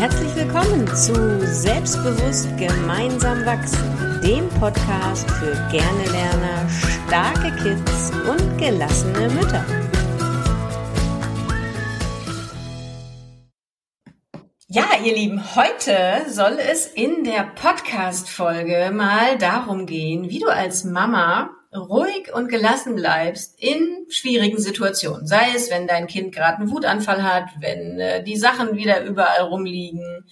Herzlich 0.00 0.34
willkommen 0.34 0.86
zu 0.96 1.12
Selbstbewusst 1.46 2.48
gemeinsam 2.56 3.44
wachsen, 3.44 4.18
dem 4.22 4.48
Podcast 4.58 5.30
für 5.32 5.52
gerne 5.70 6.04
Lerner, 6.10 6.66
starke 7.06 7.54
Kids 7.62 8.10
und 8.26 8.56
gelassene 8.56 9.28
Mütter. 9.28 9.62
Ja, 14.68 14.84
ihr 15.04 15.14
Lieben, 15.14 15.54
heute 15.54 16.24
soll 16.30 16.56
es 16.58 16.86
in 16.86 17.22
der 17.24 17.52
Podcast-Folge 17.54 18.92
mal 18.94 19.36
darum 19.36 19.84
gehen, 19.84 20.30
wie 20.30 20.38
du 20.38 20.48
als 20.48 20.84
Mama 20.84 21.50
ruhig 21.74 22.32
und 22.34 22.48
gelassen 22.48 22.96
bleibst 22.96 23.60
in 23.62 24.06
schwierigen 24.08 24.60
Situationen. 24.60 25.26
Sei 25.26 25.52
es, 25.54 25.70
wenn 25.70 25.86
dein 25.86 26.06
Kind 26.06 26.34
gerade 26.34 26.58
einen 26.58 26.70
Wutanfall 26.70 27.22
hat, 27.22 27.48
wenn 27.60 28.00
äh, 28.00 28.24
die 28.24 28.36
Sachen 28.36 28.76
wieder 28.76 29.04
überall 29.04 29.42
rumliegen, 29.42 30.24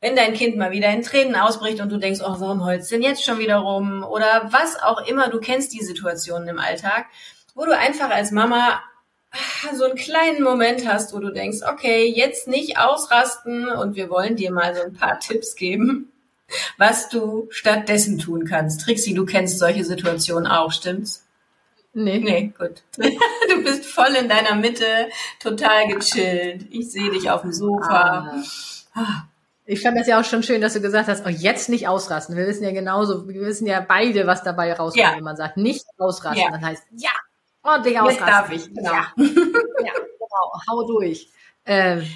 wenn 0.00 0.16
dein 0.16 0.34
Kind 0.34 0.56
mal 0.56 0.70
wieder 0.70 0.90
in 0.90 1.02
Tränen 1.02 1.34
ausbricht 1.34 1.80
und 1.80 1.90
du 1.90 1.96
denkst, 1.96 2.20
oh, 2.22 2.36
warum 2.38 2.64
heulst 2.64 2.92
denn 2.92 3.02
jetzt 3.02 3.24
schon 3.24 3.38
wieder 3.38 3.56
rum? 3.56 4.04
Oder 4.04 4.48
was 4.50 4.80
auch 4.82 5.06
immer, 5.06 5.30
du 5.30 5.40
kennst 5.40 5.72
die 5.72 5.82
Situationen 5.82 6.48
im 6.48 6.58
Alltag, 6.58 7.06
wo 7.54 7.64
du 7.64 7.76
einfach 7.76 8.10
als 8.10 8.30
Mama 8.30 8.82
ah, 9.32 9.74
so 9.74 9.84
einen 9.84 9.96
kleinen 9.96 10.42
Moment 10.42 10.86
hast, 10.86 11.14
wo 11.14 11.18
du 11.18 11.32
denkst, 11.32 11.60
okay, 11.68 12.06
jetzt 12.06 12.46
nicht 12.46 12.78
ausrasten 12.78 13.68
und 13.68 13.96
wir 13.96 14.10
wollen 14.10 14.36
dir 14.36 14.52
mal 14.52 14.74
so 14.74 14.82
ein 14.82 14.92
paar 14.92 15.18
Tipps 15.18 15.56
geben, 15.56 16.12
was 16.78 17.08
du 17.08 17.48
stattdessen 17.50 18.18
tun 18.18 18.44
kannst. 18.44 18.82
Trixi, 18.82 19.14
du 19.14 19.24
kennst 19.24 19.58
solche 19.58 19.84
Situationen 19.84 20.46
auch, 20.46 20.72
stimmt's? 20.72 21.24
Nee. 21.92 22.18
Nee, 22.18 22.52
gut. 22.58 22.82
Du 23.48 23.62
bist 23.62 23.86
voll 23.86 24.14
in 24.20 24.28
deiner 24.28 24.56
Mitte, 24.56 25.08
total 25.38 25.86
gechillt. 25.86 26.66
Ich 26.70 26.90
sehe 26.90 27.10
dich 27.10 27.30
auf 27.30 27.42
dem 27.42 27.52
Sofa. 27.52 28.42
Ah. 28.94 29.24
Ich 29.66 29.80
fand 29.80 29.98
das 29.98 30.06
ja 30.06 30.20
auch 30.20 30.24
schon 30.24 30.42
schön, 30.42 30.60
dass 30.60 30.74
du 30.74 30.80
gesagt 30.80 31.08
hast, 31.08 31.24
oh, 31.24 31.30
jetzt 31.30 31.68
nicht 31.68 31.88
ausrasten. 31.88 32.36
Wir 32.36 32.46
wissen 32.46 32.64
ja 32.64 32.72
genauso, 32.72 33.28
wir 33.28 33.40
wissen 33.42 33.66
ja 33.66 33.80
beide, 33.80 34.26
was 34.26 34.42
dabei 34.42 34.72
rauskommt, 34.72 34.96
ja. 34.96 35.16
wenn 35.16 35.24
man 35.24 35.36
sagt, 35.36 35.56
nicht 35.56 35.86
ausrasten. 35.96 36.42
Ja. 36.42 36.50
Dann 36.50 36.64
heißt, 36.64 36.82
ja, 36.96 37.10
ordentlich 37.62 37.98
ausrasten. 37.98 38.26
Jetzt 38.26 38.34
darf 38.34 38.52
ich, 38.52 38.74
genau. 38.74 38.92
Ja, 38.92 39.12
ja 39.16 39.92
genau, 39.92 40.52
hau 40.68 40.86
durch. 40.86 41.28
Ähm, 41.64 42.06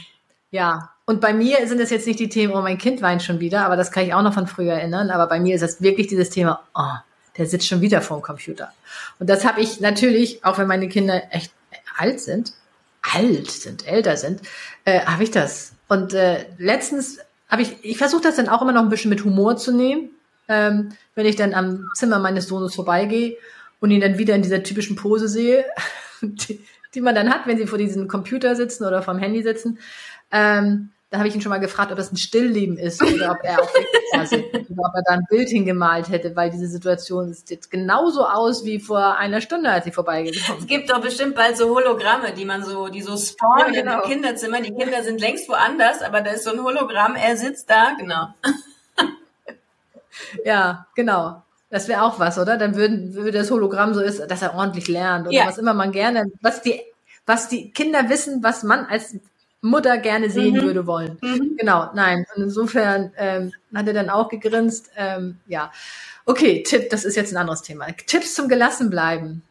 ja, 0.51 0.91
und 1.09 1.23
bei 1.23 1.33
mir 1.33 1.67
sind 1.67 1.81
es 1.81 1.89
jetzt 1.89 2.07
nicht 2.07 2.21
die 2.21 2.29
Themen, 2.29 2.53
oh, 2.53 2.61
mein 2.61 2.77
Kind 2.77 3.01
weint 3.01 3.23
schon 3.23 3.41
wieder, 3.41 3.65
aber 3.65 3.77
das 3.77 3.91
kann 3.91 4.05
ich 4.05 4.13
auch 4.13 4.21
noch 4.21 4.35
von 4.35 4.47
früher 4.47 4.75
erinnern. 4.75 5.09
Aber 5.09 5.27
bei 5.27 5.41
mir 5.41 5.55
ist 5.57 5.63
es 5.63 5.81
wirklich 5.81 6.07
dieses 6.07 6.29
Thema, 6.29 6.63
oh, 6.75 6.99
der 7.39 7.47
sitzt 7.47 7.67
schon 7.67 7.81
wieder 7.81 8.03
vor 8.03 8.19
dem 8.19 8.23
Computer. 8.23 8.75
Und 9.19 9.31
das 9.31 9.47
habe 9.47 9.63
ich 9.63 9.81
natürlich, 9.81 10.45
auch 10.45 10.59
wenn 10.59 10.67
meine 10.67 10.87
Kinder 10.87 11.23
echt 11.31 11.51
alt 11.97 12.21
sind, 12.21 12.53
alt 13.01 13.51
sind, 13.51 13.89
älter 13.89 14.19
sind, 14.19 14.43
äh, 14.85 15.01
habe 15.01 15.23
ich 15.23 15.31
das. 15.31 15.73
Und 15.89 16.13
äh, 16.13 16.45
letztens 16.59 17.21
habe 17.49 17.63
ich, 17.63 17.83
ich 17.83 17.97
versuche 17.97 18.25
das 18.25 18.37
dann 18.37 18.51
auch 18.51 18.61
immer 18.61 18.73
noch 18.73 18.83
ein 18.83 18.91
bisschen 18.91 19.09
mit 19.09 19.25
Humor 19.25 19.57
zu 19.57 19.75
nehmen, 19.75 20.11
ähm, 20.47 20.91
wenn 21.15 21.25
ich 21.25 21.37
dann 21.37 21.55
am 21.55 21.89
Zimmer 21.95 22.19
meines 22.19 22.49
Sohnes 22.49 22.75
vorbeigehe 22.75 23.39
und 23.81 23.91
ihn 23.91 24.03
dann 24.03 24.19
wieder 24.19 24.35
in 24.35 24.43
dieser 24.43 24.63
typischen 24.63 24.97
Pose 24.97 25.27
sehe, 25.27 25.65
die, 26.21 26.63
die 26.95 27.01
man 27.01 27.15
dann 27.15 27.31
hat, 27.31 27.47
wenn 27.47 27.57
sie 27.57 27.67
vor 27.67 27.79
diesem 27.79 28.09
Computer 28.09 28.55
sitzen 28.55 28.85
oder 28.85 29.01
vom 29.01 29.19
Handy 29.19 29.43
sitzen. 29.43 29.79
Ähm, 30.31 30.91
da 31.11 31.19
habe 31.19 31.29
ich 31.29 31.35
ihn 31.35 31.41
schon 31.41 31.51
mal 31.51 31.59
gefragt, 31.59 31.91
ob 31.91 31.99
es 31.99 32.13
ein 32.13 32.19
Stillleben 32.19 32.77
ist 32.77 33.03
oder 33.03 33.31
ob 33.31 33.39
er 33.43 33.63
auch 33.63 33.73
wirklich 33.73 34.69
oder 34.71 34.83
ob 34.85 34.95
er 34.95 35.03
da 35.07 35.13
ein 35.13 35.27
Bild 35.31 35.49
hingemalt 35.49 36.11
hätte, 36.11 36.37
weil 36.37 36.51
diese 36.51 36.67
Situation 36.67 37.33
sieht 37.33 37.49
jetzt 37.49 37.71
genauso 37.71 38.27
aus 38.27 38.65
wie 38.67 38.79
vor 38.79 39.17
einer 39.17 39.41
Stunde, 39.41 39.71
als 39.71 39.87
ich 39.87 39.95
vorbeigekommen 39.95 40.47
bin. 40.47 40.59
Es 40.61 40.67
gibt 40.67 40.91
doch 40.91 41.01
bestimmt 41.01 41.35
bald 41.35 41.57
so 41.57 41.75
Hologramme, 41.75 42.35
die 42.35 42.45
man 42.45 42.63
so, 42.63 42.89
die 42.89 43.01
so 43.01 43.17
spawnen 43.17 43.73
ja, 43.73 43.81
genau. 43.81 44.03
im 44.03 44.11
Kinderzimmer. 44.11 44.61
Die 44.61 44.75
Kinder 44.75 45.03
sind 45.03 45.21
längst 45.21 45.49
woanders, 45.49 46.03
aber 46.03 46.21
da 46.21 46.33
ist 46.33 46.45
so 46.45 46.51
ein 46.51 46.63
Hologramm, 46.63 47.15
er 47.15 47.37
sitzt 47.39 47.71
da, 47.71 47.95
genau. 47.99 48.29
ja, 50.45 50.87
genau. 50.95 51.43
Das 51.71 51.89
wäre 51.89 52.03
auch 52.03 52.19
was, 52.19 52.39
oder? 52.39 52.59
Dann 52.59 52.77
würden, 52.77 53.15
würde 53.15 53.33
das 53.33 53.51
Hologramm 53.51 53.95
so 53.95 54.01
ist, 54.01 54.31
dass 54.31 54.43
er 54.43 54.55
ordentlich 54.55 54.89
lernt 54.89 55.27
oder 55.27 55.37
ja. 55.37 55.47
was 55.47 55.57
immer 55.57 55.73
man 55.73 55.93
gerne, 55.93 56.27
was 56.43 56.61
die, 56.61 56.81
was 57.25 57.49
die 57.49 57.71
Kinder 57.71 58.11
wissen, 58.11 58.43
was 58.43 58.63
man 58.63 58.85
als 58.87 59.17
Mutter 59.61 59.99
gerne 59.99 60.31
sehen 60.31 60.57
mhm. 60.57 60.63
würde 60.63 60.87
wollen. 60.87 61.19
Mhm. 61.21 61.57
Genau, 61.57 61.91
nein. 61.95 62.25
Und 62.35 62.45
insofern 62.45 63.13
ähm, 63.17 63.53
hat 63.75 63.87
er 63.87 63.95
dann 63.95 64.11
auch 64.11 64.29
gegrinst. 64.29 64.91
Ähm, 64.97 65.39
ja, 65.47 65.73
okay, 66.27 66.63
Tipp, 66.63 66.91
das 66.91 67.05
ist 67.05 67.17
jetzt 67.17 67.33
ein 67.33 67.37
anderes 67.37 67.63
Thema. 67.63 67.87
Tipps 68.07 68.35
zum 68.35 68.49
Gelassenbleiben. 68.49 69.43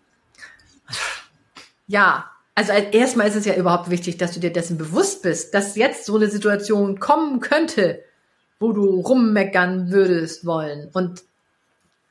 Ja, 1.88 2.32
also 2.56 2.72
erstmal 2.72 3.28
ist 3.28 3.36
es 3.36 3.46
ja 3.46 3.56
überhaupt 3.56 3.90
wichtig, 3.90 4.18
dass 4.18 4.34
du 4.34 4.40
dir 4.40 4.52
dessen 4.52 4.78
bewusst 4.78 5.22
bist, 5.22 5.54
dass 5.54 5.76
jetzt 5.76 6.06
so 6.06 6.16
eine 6.16 6.30
Situation 6.30 7.00
kommen 7.00 7.40
könnte, 7.40 8.04
wo 8.60 8.72
du 8.72 9.02
rummeckern 9.02 9.92
würdest 9.92 10.46
wollen. 10.46 10.90
Und 10.94 11.24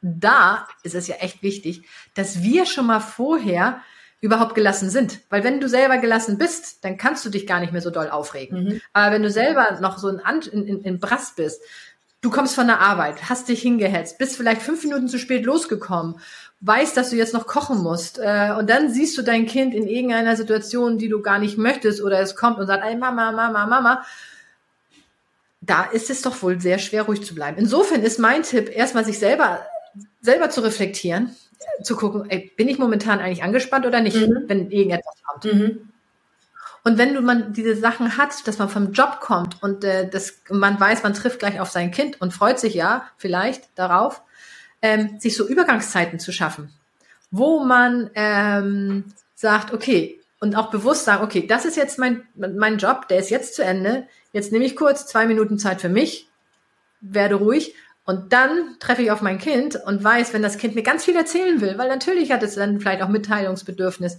da 0.03 0.69
ist 0.83 0.95
es 0.95 1.09
ja 1.09 1.17
echt 1.17 1.43
wichtig, 1.43 1.83
dass 2.15 2.43
wir 2.43 2.67
schon 2.67 2.87
mal 2.87 3.01
vorher 3.01 3.81
überhaupt 4.21 4.55
gelassen 4.55 4.91
sind. 4.91 5.21
Weil 5.29 5.45
wenn 5.45 5.61
du 5.61 5.69
selber 5.69 5.99
gelassen 5.99 6.39
bist, 6.39 6.85
dann 6.85 6.97
kannst 6.97 7.25
du 7.25 7.31
dich 7.31 7.47
gar 7.47 7.61
nicht 7.61 7.73
mehr 7.73 7.83
so 7.83 7.91
doll 7.91 8.09
aufregen. 8.09 8.65
Mhm. 8.65 8.81
Aber 8.93 9.15
wenn 9.15 9.23
du 9.23 9.31
selber 9.31 9.79
noch 9.81 9.99
so 9.99 10.09
in, 10.09 10.21
in, 10.53 10.83
in, 10.83 11.01
Brass 11.01 11.35
bist, 11.37 11.61
du 12.23 12.31
kommst 12.31 12.55
von 12.55 12.67
der 12.67 12.81
Arbeit, 12.81 13.29
hast 13.29 13.49
dich 13.49 13.61
hingehetzt, 13.61 14.19
bist 14.19 14.37
vielleicht 14.37 14.63
fünf 14.63 14.83
Minuten 14.85 15.09
zu 15.09 15.19
spät 15.19 15.45
losgekommen, 15.45 16.19
weißt, 16.61 16.97
dass 16.97 17.11
du 17.11 17.17
jetzt 17.17 17.35
noch 17.35 17.47
kochen 17.47 17.83
musst, 17.83 18.19
äh, 18.19 18.55
und 18.59 18.71
dann 18.71 18.91
siehst 18.91 19.17
du 19.19 19.23
dein 19.23 19.47
Kind 19.47 19.75
in 19.75 19.87
irgendeiner 19.87 20.37
Situation, 20.37 20.97
die 20.99 21.09
du 21.09 21.21
gar 21.21 21.39
nicht 21.39 21.59
möchtest, 21.59 22.03
oder 22.03 22.19
es 22.19 22.35
kommt 22.35 22.59
und 22.59 22.67
sagt, 22.67 22.85
ey 22.85 22.97
Mama, 22.97 23.33
Mama, 23.33 23.67
Mama, 23.67 24.05
da 25.61 25.85
ist 25.85 26.11
es 26.11 26.23
doch 26.23 26.43
wohl 26.43 26.61
sehr 26.61 26.79
schwer, 26.79 27.03
ruhig 27.03 27.23
zu 27.23 27.35
bleiben. 27.35 27.59
Insofern 27.59 28.03
ist 28.03 28.19
mein 28.19 28.43
Tipp, 28.43 28.75
erstmal 28.75 29.05
sich 29.05 29.19
selber, 29.19 29.67
selber 30.23 30.49
zu 30.49 30.63
reflektieren 30.63 31.37
zu 31.83 31.97
gucken, 31.97 32.29
ey, 32.29 32.53
bin 32.57 32.69
ich 32.69 32.79
momentan 32.79 33.21
eigentlich 33.21 33.43
angespannt 33.43 33.87
oder 33.87 34.01
nicht, 34.01 34.17
mhm. 34.17 34.45
wenn 34.47 34.71
irgendetwas 34.71 35.15
kommt. 35.25 35.45
Mhm. 35.53 35.89
Und 36.85 36.99
wenn 36.99 37.15
du 37.15 37.21
man 37.21 37.53
diese 37.53 37.75
Sachen 37.75 38.17
hat, 38.17 38.47
dass 38.47 38.59
man 38.59 38.69
vom 38.69 38.93
Job 38.93 39.19
kommt 39.21 39.61
und 39.61 39.83
äh, 39.83 40.09
das, 40.09 40.35
man 40.51 40.79
weiß, 40.79 41.03
man 41.03 41.15
trifft 41.15 41.41
gleich 41.41 41.59
auf 41.59 41.71
sein 41.71 41.91
Kind 41.91 42.21
und 42.21 42.33
freut 42.33 42.61
sich 42.61 42.75
ja 42.75 43.09
vielleicht 43.17 43.65
darauf, 43.75 44.23
ähm, 44.83 45.19
sich 45.19 45.37
so 45.37 45.49
Übergangszeiten 45.49 46.21
zu 46.21 46.31
schaffen, 46.31 46.73
wo 47.33 47.65
man 47.65 48.11
ähm, 48.15 49.05
sagt, 49.35 49.73
okay, 49.73 50.21
und 50.39 50.55
auch 50.55 50.71
bewusst 50.71 51.05
sagen, 51.05 51.25
okay, 51.25 51.47
das 51.47 51.65
ist 51.65 51.77
jetzt 51.77 51.99
mein, 51.99 52.23
mein 52.35 52.79
Job, 52.79 53.09
der 53.09 53.19
ist 53.19 53.31
jetzt 53.31 53.57
zu 53.57 53.65
Ende, 53.65 54.07
jetzt 54.33 54.53
nehme 54.53 54.65
ich 54.65 54.77
kurz 54.77 55.07
zwei 55.07 55.27
Minuten 55.27 55.59
Zeit 55.59 55.81
für 55.81 55.89
mich, 55.89 56.29
werde 57.01 57.35
ruhig 57.35 57.75
und 58.07 58.33
dann 58.33 58.77
treffe 58.79 59.03
ich 59.03 59.11
auf 59.11 59.21
mein 59.21 59.39
Kind 59.39 59.77
und 59.85 60.03
weiß, 60.03 60.33
wenn 60.33 60.43
das 60.43 60.59
Kind 60.59 60.77
mir 60.77 60.83
ganz 60.83 61.05
viel 61.05 61.17
erzählen 61.17 61.61
will, 61.61 61.77
weil 61.77 61.89
natürlich 61.89 62.31
hat 62.31 62.43
es 62.45 62.55
dann 62.55 62.81
vielleicht 62.81 63.03
auch 63.03 63.09
Mitteilungsbedürfnis, 63.09 64.19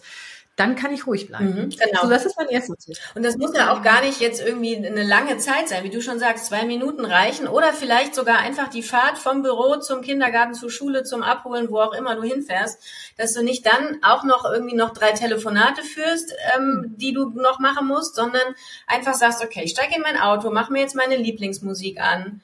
dann 0.58 0.76
kann 0.76 0.92
ich 0.92 1.06
ruhig 1.06 1.28
bleiben. 1.28 1.54
Mhm, 1.54 1.70
genau. 1.70 2.02
So, 2.02 2.10
das 2.10 2.26
ist 2.26 2.36
mein 2.36 2.50
erstes 2.50 2.84
Tipp. 2.84 2.98
Und 3.14 3.24
das 3.24 3.38
muss 3.38 3.56
ja 3.56 3.72
auch 3.72 3.84
gar 3.84 4.02
nicht 4.02 4.20
jetzt 4.20 4.42
irgendwie 4.42 4.76
eine 4.76 5.04
lange 5.04 5.38
Zeit 5.38 5.70
sein, 5.70 5.84
wie 5.84 5.92
du 5.92 6.02
schon 6.02 6.18
sagst, 6.18 6.48
zwei 6.48 6.66
Minuten 6.66 7.06
reichen 7.06 7.48
oder 7.48 7.74
vielleicht 7.74 8.16
sogar 8.16 8.40
einfach 8.40 8.68
die 8.68 8.82
Fahrt 8.82 9.20
vom 9.20 9.44
Büro 9.44 9.78
zum 9.78 10.02
Kindergarten, 10.02 10.56
zur 10.56 10.72
Schule, 10.72 11.04
zum 11.04 11.22
Abholen, 11.22 11.70
wo 11.70 11.80
auch 11.80 11.94
immer 11.94 12.16
du 12.16 12.24
hinfährst, 12.24 12.84
dass 13.18 13.34
du 13.34 13.44
nicht 13.44 13.68
dann 13.68 14.00
auch 14.02 14.24
noch 14.24 14.52
irgendwie 14.52 14.76
noch 14.76 14.94
drei 14.94 15.12
Telefonate 15.12 15.84
führst, 15.84 16.34
ähm, 16.56 16.64
mhm. 16.66 16.98
die 16.98 17.14
du 17.14 17.30
noch 17.30 17.60
machen 17.60 17.88
musst, 17.88 18.16
sondern 18.16 18.56
einfach 18.88 19.14
sagst, 19.14 19.44
okay, 19.44 19.62
ich 19.64 19.72
steige 19.72 19.96
in 19.96 20.02
mein 20.02 20.20
Auto, 20.20 20.50
mach 20.50 20.70
mir 20.70 20.82
jetzt 20.82 20.96
meine 20.96 21.18
Lieblingsmusik 21.18 22.02
an 22.02 22.42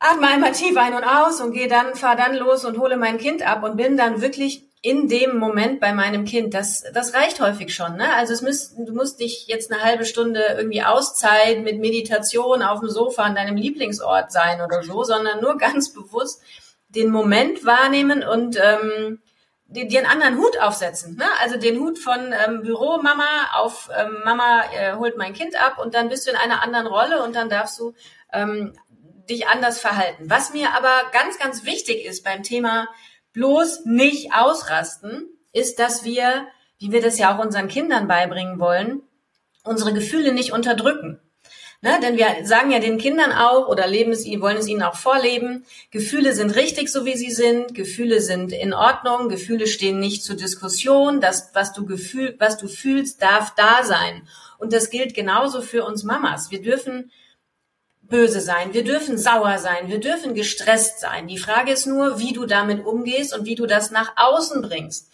atme 0.00 0.28
einmal 0.28 0.52
tief 0.52 0.76
ein 0.76 0.94
und 0.94 1.04
aus 1.04 1.40
und 1.40 1.52
gehe 1.52 1.68
dann, 1.68 1.94
fahr 1.94 2.16
dann 2.16 2.36
los 2.36 2.64
und 2.64 2.78
hole 2.78 2.96
mein 2.96 3.18
Kind 3.18 3.42
ab 3.42 3.62
und 3.64 3.76
bin 3.76 3.96
dann 3.96 4.20
wirklich 4.20 4.64
in 4.80 5.08
dem 5.08 5.38
Moment 5.38 5.80
bei 5.80 5.92
meinem 5.92 6.24
Kind. 6.24 6.54
Das, 6.54 6.84
das 6.94 7.14
reicht 7.14 7.40
häufig 7.40 7.74
schon. 7.74 7.96
Ne? 7.96 8.14
Also 8.14 8.32
es 8.32 8.42
müsst, 8.42 8.78
du 8.78 8.92
musst 8.92 9.20
dich 9.20 9.48
jetzt 9.48 9.72
eine 9.72 9.82
halbe 9.82 10.04
Stunde 10.04 10.40
irgendwie 10.56 10.82
Auszeit 10.82 11.62
mit 11.62 11.80
Meditation 11.80 12.62
auf 12.62 12.80
dem 12.80 12.88
Sofa 12.88 13.24
an 13.24 13.34
deinem 13.34 13.56
Lieblingsort 13.56 14.30
sein 14.30 14.60
oder 14.60 14.82
so, 14.84 15.02
sondern 15.02 15.40
nur 15.40 15.58
ganz 15.58 15.92
bewusst 15.92 16.42
den 16.88 17.10
Moment 17.10 17.66
wahrnehmen 17.66 18.22
und 18.22 18.56
ähm, 18.56 19.20
dir, 19.66 19.98
einen 19.98 20.06
anderen 20.06 20.38
Hut 20.38 20.60
aufsetzen. 20.60 21.16
Ne? 21.16 21.26
Also 21.42 21.58
den 21.58 21.80
Hut 21.80 21.98
von 21.98 22.32
ähm, 22.32 22.62
Büro 22.62 22.98
Mama 23.02 23.50
auf 23.54 23.90
ähm, 23.96 24.18
Mama 24.24 24.62
äh, 24.72 24.94
holt 24.94 25.18
mein 25.18 25.34
Kind 25.34 25.60
ab 25.60 25.78
und 25.78 25.94
dann 25.94 26.08
bist 26.08 26.26
du 26.26 26.30
in 26.30 26.36
einer 26.36 26.62
anderen 26.62 26.86
Rolle 26.86 27.22
und 27.24 27.34
dann 27.34 27.48
darfst 27.48 27.78
du 27.80 27.94
ähm, 28.32 28.74
dich 29.28 29.46
anders 29.46 29.80
verhalten. 29.80 30.28
Was 30.28 30.52
mir 30.52 30.74
aber 30.74 31.10
ganz, 31.12 31.38
ganz 31.38 31.64
wichtig 31.64 32.04
ist 32.04 32.24
beim 32.24 32.42
Thema 32.42 32.88
bloß 33.32 33.84
nicht 33.84 34.32
ausrasten, 34.32 35.28
ist, 35.52 35.78
dass 35.78 36.04
wir, 36.04 36.46
wie 36.78 36.92
wir 36.92 37.02
das 37.02 37.18
ja 37.18 37.34
auch 37.34 37.44
unseren 37.44 37.68
Kindern 37.68 38.08
beibringen 38.08 38.58
wollen, 38.58 39.02
unsere 39.64 39.92
Gefühle 39.92 40.32
nicht 40.32 40.52
unterdrücken. 40.52 41.20
Ne, 41.80 42.00
denn 42.02 42.16
wir 42.16 42.26
sagen 42.42 42.72
ja 42.72 42.80
den 42.80 42.98
Kindern 42.98 43.30
auch 43.30 43.68
oder 43.68 43.86
leben 43.86 44.10
es, 44.10 44.26
wollen 44.40 44.56
es 44.56 44.66
ihnen 44.66 44.82
auch 44.82 44.96
vorleben. 44.96 45.64
Gefühle 45.92 46.34
sind 46.34 46.56
richtig, 46.56 46.88
so 46.88 47.04
wie 47.04 47.16
sie 47.16 47.30
sind. 47.30 47.72
Gefühle 47.72 48.20
sind 48.20 48.50
in 48.52 48.74
Ordnung. 48.74 49.28
Gefühle 49.28 49.68
stehen 49.68 50.00
nicht 50.00 50.24
zur 50.24 50.34
Diskussion. 50.34 51.20
Das, 51.20 51.50
was 51.54 51.72
du 51.72 51.86
gefühl, 51.86 52.34
was 52.40 52.58
du 52.58 52.66
fühlst, 52.66 53.22
darf 53.22 53.54
da 53.54 53.84
sein. 53.84 54.26
Und 54.58 54.72
das 54.72 54.90
gilt 54.90 55.14
genauso 55.14 55.62
für 55.62 55.84
uns 55.84 56.02
Mamas. 56.02 56.50
Wir 56.50 56.60
dürfen 56.60 57.12
böse 58.08 58.40
sein, 58.40 58.72
wir 58.72 58.84
dürfen 58.84 59.18
sauer 59.18 59.58
sein, 59.58 59.88
wir 59.88 60.00
dürfen 60.00 60.34
gestresst 60.34 61.00
sein. 61.00 61.28
Die 61.28 61.38
Frage 61.38 61.72
ist 61.72 61.86
nur, 61.86 62.18
wie 62.18 62.32
du 62.32 62.46
damit 62.46 62.84
umgehst 62.84 63.36
und 63.36 63.44
wie 63.44 63.54
du 63.54 63.66
das 63.66 63.90
nach 63.90 64.12
außen 64.16 64.62
bringst. 64.62 65.10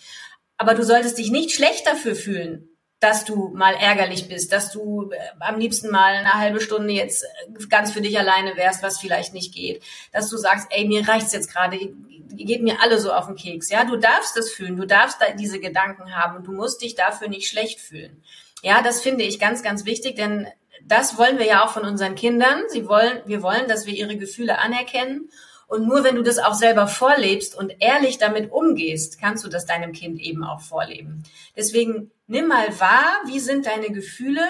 Aber 0.56 0.74
du 0.74 0.84
solltest 0.84 1.18
dich 1.18 1.30
nicht 1.30 1.52
schlecht 1.52 1.86
dafür 1.86 2.14
fühlen, 2.14 2.68
dass 3.00 3.24
du 3.24 3.48
mal 3.54 3.74
ärgerlich 3.74 4.28
bist, 4.28 4.52
dass 4.52 4.70
du 4.70 5.10
äh, 5.10 5.18
am 5.40 5.58
liebsten 5.58 5.90
mal 5.90 6.14
eine 6.14 6.34
halbe 6.34 6.60
Stunde 6.60 6.92
jetzt 6.94 7.24
äh, 7.24 7.66
ganz 7.68 7.92
für 7.92 8.00
dich 8.00 8.18
alleine 8.18 8.56
wärst, 8.56 8.82
was 8.82 8.98
vielleicht 8.98 9.34
nicht 9.34 9.54
geht. 9.54 9.82
Dass 10.12 10.30
du 10.30 10.38
sagst, 10.38 10.68
ey, 10.70 10.86
mir 10.86 11.06
reicht's 11.06 11.32
jetzt 11.32 11.52
gerade, 11.52 11.76
geht 11.76 12.62
mir 12.62 12.80
alle 12.80 12.98
so 12.98 13.12
auf 13.12 13.26
den 13.26 13.36
Keks. 13.36 13.68
Ja, 13.70 13.84
du 13.84 13.96
darfst 13.96 14.36
das 14.36 14.50
fühlen, 14.50 14.76
du 14.76 14.86
darfst 14.86 15.20
da 15.20 15.32
diese 15.32 15.60
Gedanken 15.60 16.16
haben 16.16 16.36
und 16.36 16.46
du 16.46 16.52
musst 16.52 16.80
dich 16.80 16.94
dafür 16.94 17.28
nicht 17.28 17.48
schlecht 17.48 17.80
fühlen. 17.80 18.22
Ja, 18.62 18.80
das 18.80 19.02
finde 19.02 19.24
ich 19.24 19.38
ganz, 19.38 19.62
ganz 19.62 19.84
wichtig, 19.84 20.16
denn 20.16 20.46
das 20.86 21.18
wollen 21.18 21.38
wir 21.38 21.46
ja 21.46 21.64
auch 21.64 21.70
von 21.70 21.84
unseren 21.84 22.14
Kindern. 22.14 22.62
Sie 22.68 22.88
wollen, 22.88 23.22
wir 23.26 23.42
wollen, 23.42 23.68
dass 23.68 23.86
wir 23.86 23.94
ihre 23.94 24.16
Gefühle 24.16 24.58
anerkennen. 24.58 25.30
Und 25.66 25.88
nur 25.88 26.04
wenn 26.04 26.16
du 26.16 26.22
das 26.22 26.38
auch 26.38 26.54
selber 26.54 26.86
vorlebst 26.86 27.56
und 27.56 27.74
ehrlich 27.80 28.18
damit 28.18 28.52
umgehst, 28.52 29.18
kannst 29.20 29.44
du 29.44 29.48
das 29.48 29.66
deinem 29.66 29.92
Kind 29.92 30.20
eben 30.20 30.44
auch 30.44 30.60
vorleben. 30.60 31.22
Deswegen 31.56 32.10
nimm 32.26 32.48
mal 32.48 32.78
wahr, 32.78 33.22
wie 33.26 33.40
sind 33.40 33.66
deine 33.66 33.90
Gefühle 33.90 34.42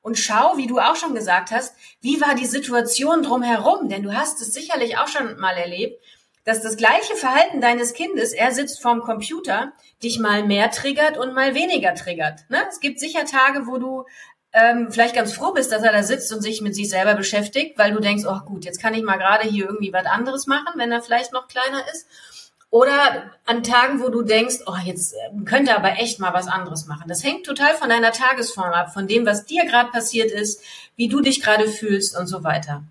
und 0.00 0.18
schau, 0.18 0.56
wie 0.56 0.66
du 0.66 0.78
auch 0.78 0.96
schon 0.96 1.14
gesagt 1.14 1.50
hast, 1.50 1.74
wie 2.00 2.20
war 2.20 2.34
die 2.34 2.46
Situation 2.46 3.22
drumherum? 3.22 3.88
Denn 3.88 4.02
du 4.02 4.14
hast 4.14 4.40
es 4.40 4.52
sicherlich 4.52 4.98
auch 4.98 5.08
schon 5.08 5.38
mal 5.38 5.56
erlebt, 5.56 6.02
dass 6.44 6.60
das 6.60 6.76
gleiche 6.76 7.14
Verhalten 7.16 7.60
deines 7.60 7.94
Kindes, 7.94 8.32
er 8.32 8.52
sitzt 8.52 8.82
vorm 8.82 9.00
Computer, 9.00 9.72
dich 10.02 10.18
mal 10.18 10.44
mehr 10.44 10.70
triggert 10.70 11.16
und 11.16 11.32
mal 11.34 11.54
weniger 11.54 11.94
triggert. 11.94 12.44
Ne? 12.50 12.58
Es 12.68 12.80
gibt 12.80 13.00
sicher 13.00 13.24
Tage, 13.24 13.66
wo 13.66 13.78
du 13.78 14.04
ähm, 14.54 14.90
vielleicht 14.90 15.16
ganz 15.16 15.32
froh 15.32 15.52
bist, 15.52 15.72
dass 15.72 15.82
er 15.82 15.92
da 15.92 16.04
sitzt 16.04 16.32
und 16.32 16.40
sich 16.40 16.60
mit 16.62 16.76
sich 16.76 16.88
selber 16.88 17.14
beschäftigt, 17.14 17.76
weil 17.76 17.92
du 17.92 18.00
denkst, 18.00 18.24
oh 18.24 18.38
gut, 18.46 18.64
jetzt 18.64 18.80
kann 18.80 18.94
ich 18.94 19.02
mal 19.02 19.18
gerade 19.18 19.48
hier 19.48 19.66
irgendwie 19.66 19.92
was 19.92 20.06
anderes 20.06 20.46
machen, 20.46 20.74
wenn 20.76 20.92
er 20.92 21.02
vielleicht 21.02 21.32
noch 21.32 21.48
kleiner 21.48 21.82
ist. 21.92 22.06
Oder 22.70 23.30
an 23.46 23.64
Tagen, 23.64 24.00
wo 24.00 24.08
du 24.08 24.22
denkst, 24.22 24.60
oh, 24.66 24.76
jetzt 24.84 25.14
ähm, 25.28 25.44
könnte 25.44 25.72
er 25.72 25.78
aber 25.78 25.98
echt 25.98 26.20
mal 26.20 26.32
was 26.32 26.46
anderes 26.46 26.86
machen. 26.86 27.08
Das 27.08 27.24
hängt 27.24 27.44
total 27.44 27.74
von 27.74 27.88
deiner 27.88 28.12
Tagesform 28.12 28.72
ab, 28.72 28.94
von 28.94 29.08
dem, 29.08 29.26
was 29.26 29.44
dir 29.44 29.64
gerade 29.64 29.90
passiert 29.90 30.30
ist, 30.30 30.62
wie 30.94 31.08
du 31.08 31.20
dich 31.20 31.42
gerade 31.42 31.68
fühlst 31.68 32.16
und 32.16 32.28
so 32.28 32.44
weiter. 32.44 32.84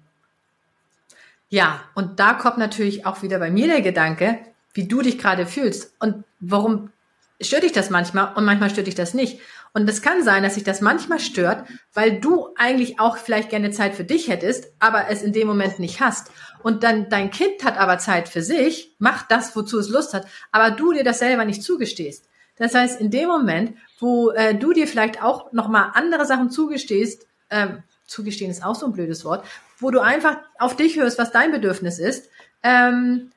Ja, 1.50 1.82
und 1.96 2.20
da 2.20 2.34
kommt 2.34 2.58
natürlich 2.58 3.06
auch 3.06 3.22
wieder 3.22 3.40
bei 3.40 3.50
mir 3.50 3.68
der 3.68 3.82
Gedanke, 3.82 4.40
wie 4.74 4.88
du 4.88 5.02
dich 5.02 5.18
gerade 5.18 5.46
fühlst 5.46 5.94
und 6.00 6.26
warum 6.40 6.92
stört 7.40 7.64
dich 7.64 7.72
das 7.72 7.90
manchmal 7.90 8.34
und 8.36 8.44
manchmal 8.44 8.70
stört 8.70 8.88
dich 8.88 8.96
das 8.96 9.14
nicht. 9.14 9.40
Und 9.74 9.90
es 9.90 10.04
kann 10.04 10.24
sein, 10.24 10.44
dass 10.44 10.54
sich 10.54 10.64
das 10.64 10.82
manchmal 10.82 11.20
stört, 11.20 11.68
weil 11.94 12.20
du 12.20 12.50
eigentlich 12.56 13.00
auch 13.00 13.18
vielleicht 13.18 13.50
gerne 13.50 13.72
Zeit 13.72 13.96
für 13.96 14.04
dich 14.04 14.28
hättest, 14.28 14.72
aber 14.80 15.10
es 15.10 15.24
in 15.24 15.34
dem 15.34 15.48
Moment 15.48 15.80
nicht 15.80 16.00
hast. 16.00 16.32
Und 16.62 16.84
dann 16.84 17.10
dein 17.10 17.32
Kind 17.32 17.64
hat 17.64 17.78
aber 17.78 17.98
Zeit 17.98 18.30
für 18.30 18.44
sich, 18.44 18.96
macht 19.00 19.32
das, 19.32 19.56
wozu 19.56 19.80
es 19.80 19.90
Lust 19.90 20.14
hat, 20.14 20.28
aber 20.52 20.72
du 20.72 20.94
dir 20.94 21.04
das 21.04 21.20
selber 21.20 21.44
nicht 21.44 21.64
zugestehst. 21.64 22.30
Das 22.58 22.76
heißt, 22.76 23.02
in 23.02 23.10
dem 23.10 23.28
Moment, 23.28 23.76
wo 24.00 24.30
äh, 24.30 24.54
du 24.54 24.74
dir 24.74 24.88
vielleicht 24.88 25.24
auch 25.24 25.52
nochmal 25.54 25.90
andere 25.96 26.28
Sachen 26.28 26.52
zugestehst, 26.52 27.26
ähm, 27.50 27.82
zugestehen 28.06 28.52
ist 28.52 28.64
auch 28.64 28.76
so 28.76 28.86
ein 28.86 28.94
blödes 28.94 29.26
Wort, 29.26 29.44
wo 29.80 29.90
du 29.90 30.02
einfach 30.02 30.38
auf 30.60 30.76
dich 30.76 30.98
hörst, 30.98 31.18
was 31.18 31.32
dein 31.32 31.52
Bedürfnis 31.52 31.98
ist, 31.98 32.30
ähm, 32.62 33.32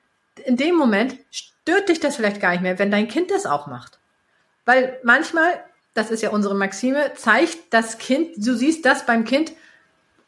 in 0.45 0.59
dem 0.59 0.77
Moment 0.77 1.17
stört 1.31 1.89
dich 1.89 1.99
das 1.99 2.17
vielleicht 2.17 2.43
gar 2.43 2.51
nicht 2.51 2.61
mehr, 2.61 2.79
wenn 2.79 2.91
dein 2.91 3.09
Kind 3.09 3.31
das 3.31 3.47
auch 3.47 3.67
macht. 3.67 3.99
Weil 4.67 5.01
manchmal 5.03 5.65
das 5.97 6.11
ist 6.11 6.23
ja 6.23 6.31
unsere 6.31 6.55
Maxime, 6.55 7.13
zeigt 7.17 7.59
das 7.71 7.99
Kind, 7.99 8.31
du 8.37 8.55
siehst 8.55 8.85
das 8.85 9.07
beim 9.07 9.25
Kind, 9.25 9.53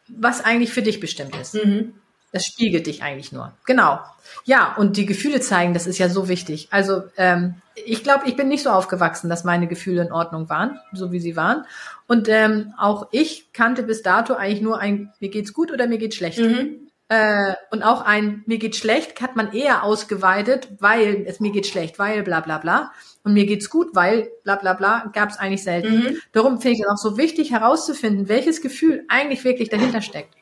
was 0.08 0.44
eigentlich 0.44 0.72
für 0.72 0.82
dich 0.82 1.00
bestimmt 1.00 1.36
ist. 1.36 1.54
Mhm. 1.54 1.94
Das 2.32 2.44
spiegelt 2.44 2.86
dich 2.86 3.02
eigentlich 3.02 3.32
nur. 3.32 3.52
Genau. 3.64 4.00
Ja, 4.44 4.74
und 4.76 4.96
die 4.98 5.06
Gefühle 5.06 5.40
zeigen, 5.40 5.72
das 5.72 5.86
ist 5.86 5.98
ja 5.98 6.10
so 6.10 6.28
wichtig. 6.28 6.68
Also 6.70 7.04
ähm, 7.16 7.54
ich 7.74 8.02
glaube, 8.02 8.28
ich 8.28 8.36
bin 8.36 8.48
nicht 8.48 8.62
so 8.62 8.70
aufgewachsen, 8.70 9.30
dass 9.30 9.44
meine 9.44 9.66
Gefühle 9.66 10.02
in 10.02 10.12
Ordnung 10.12 10.48
waren, 10.50 10.78
so 10.92 11.10
wie 11.10 11.20
sie 11.20 11.36
waren. 11.36 11.64
Und 12.06 12.28
ähm, 12.28 12.74
auch 12.76 13.08
ich 13.12 13.52
kannte 13.52 13.82
bis 13.82 14.02
dato 14.02 14.34
eigentlich 14.34 14.60
nur 14.60 14.78
ein, 14.78 15.12
mir 15.20 15.30
geht's 15.30 15.54
gut 15.54 15.72
oder 15.72 15.86
mir 15.86 15.98
geht's 15.98 16.16
schlecht. 16.16 16.38
Mhm. 16.38 16.87
Äh, 17.10 17.54
und 17.70 17.82
auch 17.82 18.02
ein 18.02 18.42
mir 18.46 18.58
geht 18.58 18.76
schlecht 18.76 19.22
hat 19.22 19.34
man 19.34 19.52
eher 19.52 19.82
ausgeweitet, 19.82 20.68
weil 20.78 21.24
es 21.26 21.40
mir 21.40 21.52
geht 21.52 21.66
schlecht, 21.66 21.98
weil 21.98 22.22
bla 22.22 22.40
bla 22.40 22.58
bla. 22.58 22.92
Und 23.24 23.32
mir 23.32 23.46
geht's 23.46 23.70
gut, 23.70 23.94
weil 23.94 24.28
bla 24.44 24.56
bla 24.56 24.74
bla 24.74 25.10
gab 25.14 25.30
es 25.30 25.38
eigentlich 25.38 25.62
selten. 25.62 26.00
Mhm. 26.00 26.18
Darum 26.32 26.60
finde 26.60 26.76
ich 26.76 26.80
es 26.82 26.88
auch 26.88 26.98
so 26.98 27.16
wichtig 27.16 27.50
herauszufinden, 27.50 28.28
welches 28.28 28.60
Gefühl 28.60 29.04
eigentlich 29.08 29.44
wirklich 29.44 29.70
dahinter 29.70 30.02
steckt. 30.02 30.34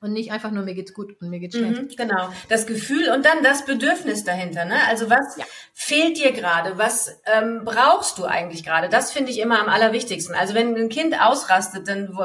Und 0.00 0.12
nicht 0.12 0.30
einfach 0.30 0.52
nur, 0.52 0.62
mir 0.64 0.74
geht's 0.74 0.94
gut 0.94 1.20
und 1.20 1.28
mir 1.28 1.40
geht's 1.40 1.56
schlecht. 1.56 1.82
Mhm, 1.82 1.88
genau. 1.96 2.28
Das 2.48 2.66
Gefühl 2.66 3.10
und 3.10 3.26
dann 3.26 3.42
das 3.42 3.64
Bedürfnis 3.64 4.22
dahinter. 4.22 4.64
Ne? 4.64 4.76
Also 4.88 5.10
was 5.10 5.36
ja. 5.36 5.44
fehlt 5.74 6.16
dir 6.16 6.30
gerade? 6.30 6.78
Was 6.78 7.20
ähm, 7.26 7.62
brauchst 7.64 8.16
du 8.18 8.24
eigentlich 8.24 8.64
gerade? 8.64 8.88
Das 8.88 9.10
finde 9.10 9.32
ich 9.32 9.40
immer 9.40 9.60
am 9.60 9.68
allerwichtigsten. 9.68 10.36
Also 10.36 10.54
wenn 10.54 10.76
ein 10.76 10.88
Kind 10.88 11.20
ausrastet, 11.20 11.88
dann 11.88 12.16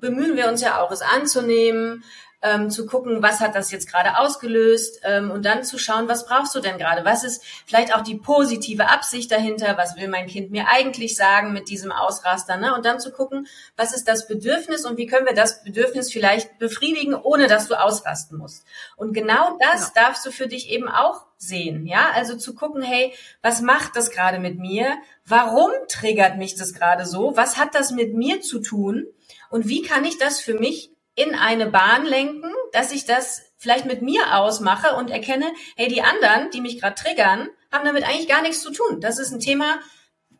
bemühen 0.00 0.36
wir 0.36 0.48
uns 0.48 0.62
ja 0.62 0.80
auch, 0.80 0.90
es 0.90 1.02
anzunehmen, 1.02 2.02
ähm, 2.40 2.70
zu 2.70 2.86
gucken, 2.86 3.22
was 3.22 3.40
hat 3.40 3.54
das 3.54 3.72
jetzt 3.72 3.90
gerade 3.90 4.18
ausgelöst 4.18 5.00
ähm, 5.02 5.30
und 5.30 5.44
dann 5.44 5.64
zu 5.64 5.78
schauen, 5.78 6.08
was 6.08 6.26
brauchst 6.26 6.54
du 6.54 6.60
denn 6.60 6.78
gerade? 6.78 7.04
Was 7.04 7.24
ist 7.24 7.44
vielleicht 7.66 7.94
auch 7.94 8.02
die 8.02 8.14
positive 8.14 8.88
Absicht 8.88 9.32
dahinter? 9.32 9.76
Was 9.76 9.96
will 9.96 10.08
mein 10.08 10.28
Kind 10.28 10.50
mir 10.50 10.68
eigentlich 10.68 11.16
sagen 11.16 11.52
mit 11.52 11.68
diesem 11.68 11.90
Ausraster? 11.90 12.56
Ne? 12.56 12.74
Und 12.74 12.84
dann 12.84 13.00
zu 13.00 13.10
gucken, 13.10 13.48
was 13.76 13.92
ist 13.92 14.06
das 14.06 14.28
Bedürfnis 14.28 14.84
und 14.84 14.96
wie 14.98 15.06
können 15.06 15.26
wir 15.26 15.34
das 15.34 15.64
Bedürfnis 15.64 16.12
vielleicht 16.12 16.58
befriedigen, 16.58 17.14
ohne 17.14 17.48
dass 17.48 17.66
du 17.66 17.74
ausrasten 17.74 18.38
musst. 18.38 18.64
Und 18.96 19.14
genau 19.14 19.58
das 19.58 19.92
genau. 19.92 20.06
darfst 20.06 20.24
du 20.24 20.30
für 20.30 20.46
dich 20.46 20.70
eben 20.70 20.88
auch 20.88 21.26
sehen, 21.38 21.86
ja, 21.86 22.10
also 22.14 22.36
zu 22.36 22.54
gucken, 22.54 22.82
hey, 22.82 23.12
was 23.42 23.60
macht 23.60 23.96
das 23.96 24.10
gerade 24.10 24.38
mit 24.38 24.58
mir? 24.58 24.96
Warum 25.24 25.70
triggert 25.88 26.36
mich 26.36 26.56
das 26.56 26.72
gerade 26.72 27.04
so? 27.04 27.36
Was 27.36 27.56
hat 27.56 27.74
das 27.74 27.90
mit 27.90 28.14
mir 28.14 28.40
zu 28.40 28.60
tun? 28.60 29.06
Und 29.50 29.68
wie 29.68 29.82
kann 29.82 30.04
ich 30.04 30.18
das 30.18 30.40
für 30.40 30.54
mich 30.54 30.92
in 31.18 31.34
eine 31.34 31.66
Bahn 31.66 32.04
lenken, 32.04 32.52
dass 32.72 32.92
ich 32.92 33.04
das 33.04 33.42
vielleicht 33.56 33.86
mit 33.86 34.02
mir 34.02 34.36
ausmache 34.36 34.94
und 34.94 35.10
erkenne, 35.10 35.46
hey, 35.76 35.88
die 35.88 36.02
anderen, 36.02 36.50
die 36.50 36.60
mich 36.60 36.80
gerade 36.80 36.94
triggern, 36.94 37.48
haben 37.72 37.84
damit 37.84 38.04
eigentlich 38.04 38.28
gar 38.28 38.40
nichts 38.40 38.62
zu 38.62 38.70
tun. 38.70 39.00
Das 39.00 39.18
ist 39.18 39.32
ein 39.32 39.40
Thema, 39.40 39.80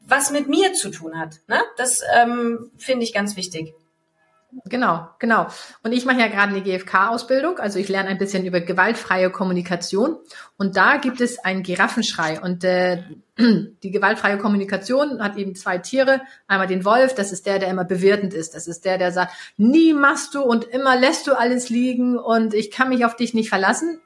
was 0.01 0.31
mit 0.31 0.49
mir 0.49 0.73
zu 0.73 0.91
tun 0.91 1.19
hat. 1.19 1.41
Ne? 1.49 1.61
Das 1.77 2.03
ähm, 2.15 2.71
finde 2.79 3.05
ich 3.05 3.13
ganz 3.13 3.37
wichtig. 3.37 3.75
Genau, 4.65 5.09
genau. 5.19 5.49
Und 5.83 5.93
ich 5.93 6.07
mache 6.07 6.21
ja 6.21 6.29
gerade 6.29 6.55
eine 6.55 6.63
GFK-Ausbildung, 6.63 7.59
also 7.59 7.79
ich 7.79 7.89
lerne 7.89 8.09
ein 8.09 8.17
bisschen 8.17 8.47
über 8.47 8.61
gewaltfreie 8.61 9.29
Kommunikation. 9.31 10.17
Und 10.57 10.77
da 10.77 10.97
gibt 10.97 11.21
es 11.21 11.39
einen 11.39 11.63
Giraffenschrei. 11.63 12.41
Und 12.41 12.65
äh, 12.65 13.03
die 13.39 13.91
gewaltfreie 13.91 14.39
Kommunikation 14.39 15.23
hat 15.23 15.37
eben 15.37 15.55
zwei 15.55 15.77
Tiere. 15.79 16.23
Einmal 16.47 16.67
den 16.67 16.87
Wolf, 16.87 17.15
das 17.15 17.31
ist 17.31 17.45
der, 17.45 17.59
der 17.59 17.69
immer 17.69 17.85
bewirtend 17.85 18.33
ist. 18.33 18.55
Das 18.55 18.67
ist 18.67 18.87
der, 18.87 18.97
der 18.97 19.13
sagt, 19.13 19.33
nie 19.59 19.93
machst 19.93 20.35
du 20.35 20.43
und 20.43 20.65
immer 20.65 20.97
lässt 20.97 21.27
du 21.27 21.39
alles 21.39 21.69
liegen 21.69 22.19
und 22.19 22.55
ich 22.55 22.71
kann 22.71 22.89
mich 22.89 23.05
auf 23.05 23.17
dich 23.17 23.35
nicht 23.35 23.51
verlassen. 23.51 24.01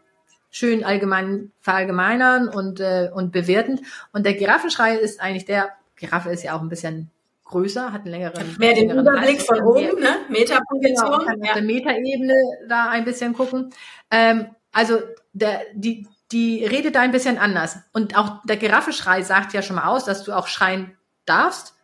Schön 0.50 0.84
allgemein 0.84 1.52
verallgemeinern 1.61 2.49
und, 2.49 2.80
äh, 2.80 3.11
und 3.14 3.30
bewertend. 3.30 3.80
Und 4.12 4.26
der 4.26 4.34
Giraffenschrei 4.34 4.96
ist 4.96 5.20
eigentlich 5.20 5.44
der, 5.44 5.70
Giraffe 5.96 6.30
ist 6.30 6.42
ja 6.42 6.54
auch 6.56 6.62
ein 6.62 6.68
bisschen 6.68 7.11
größer, 7.52 7.92
hat 7.92 8.02
einen 8.02 8.11
längeren. 8.11 8.56
Mehr 8.59 8.75
den 8.75 8.90
Überblick 8.90 9.38
Hals, 9.38 9.44
von 9.44 9.61
oben, 9.61 10.00
ne? 10.00 10.16
Metaposition. 10.28 10.80
Genau, 10.80 11.18
kann 11.18 11.42
ja. 11.42 11.50
auf 11.50 11.54
der 11.54 11.62
Metaebene 11.62 12.35
da 12.68 12.88
ein 12.90 13.04
bisschen 13.04 13.35
gucken. 13.35 13.73
Ähm, 14.11 14.47
also 14.73 14.99
der, 15.32 15.61
die, 15.75 16.09
die 16.32 16.64
redet 16.64 16.94
da 16.94 17.00
ein 17.00 17.12
bisschen 17.12 17.38
anders. 17.38 17.78
Und 17.92 18.16
auch 18.16 18.42
der 18.44 18.56
Giraffeschrei 18.56 19.23
sagt 19.23 19.52
ja 19.52 19.62
schon 19.62 19.76
mal 19.76 19.87
aus, 19.87 20.04
dass 20.04 20.25
du 20.25 20.32
auch 20.32 20.47
schreien 20.47 20.97
darfst, 21.26 21.75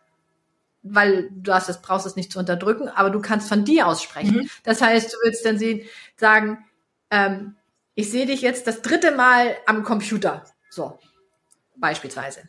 weil 0.81 1.29
du 1.31 1.53
hast 1.53 1.69
es, 1.69 1.81
brauchst 1.81 2.05
es 2.05 2.15
nicht 2.15 2.31
zu 2.31 2.39
unterdrücken, 2.39 2.89
aber 2.89 3.09
du 3.09 3.21
kannst 3.21 3.47
von 3.47 3.63
dir 3.63 3.87
aussprechen. 3.87 4.37
Mhm. 4.37 4.49
Das 4.63 4.81
heißt, 4.81 5.13
du 5.13 5.17
willst 5.23 5.45
dann 5.45 5.57
sehen, 5.57 5.81
sagen, 6.17 6.65
ähm, 7.11 7.55
ich 7.95 8.11
sehe 8.11 8.25
dich 8.25 8.41
jetzt 8.41 8.65
das 8.65 8.81
dritte 8.81 9.11
Mal 9.11 9.55
am 9.65 9.83
Computer. 9.83 10.43
So, 10.69 10.99
beispielsweise 11.75 12.41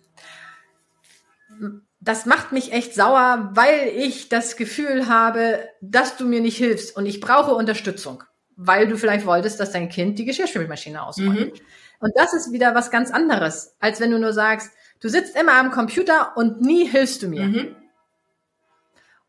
das 2.00 2.26
macht 2.26 2.52
mich 2.52 2.72
echt 2.72 2.94
sauer, 2.94 3.50
weil 3.52 3.88
ich 3.94 4.28
das 4.28 4.56
Gefühl 4.56 5.08
habe, 5.08 5.60
dass 5.80 6.16
du 6.16 6.26
mir 6.26 6.40
nicht 6.40 6.56
hilfst 6.56 6.96
und 6.96 7.06
ich 7.06 7.20
brauche 7.20 7.54
Unterstützung, 7.54 8.24
weil 8.56 8.88
du 8.88 8.96
vielleicht 8.96 9.26
wolltest, 9.26 9.60
dass 9.60 9.72
dein 9.72 9.88
Kind 9.88 10.18
die 10.18 10.24
Geschirrspülmaschine 10.24 11.02
ausräumt. 11.02 11.54
Mhm. 11.54 11.60
Und 12.00 12.12
das 12.16 12.32
ist 12.32 12.52
wieder 12.52 12.74
was 12.74 12.90
ganz 12.90 13.10
anderes, 13.10 13.76
als 13.80 14.00
wenn 14.00 14.10
du 14.10 14.18
nur 14.18 14.32
sagst, 14.32 14.70
du 15.00 15.08
sitzt 15.08 15.36
immer 15.38 15.54
am 15.58 15.70
Computer 15.70 16.36
und 16.36 16.62
nie 16.62 16.86
hilfst 16.86 17.22
du 17.22 17.28
mir. 17.28 17.42
Mhm. 17.42 17.76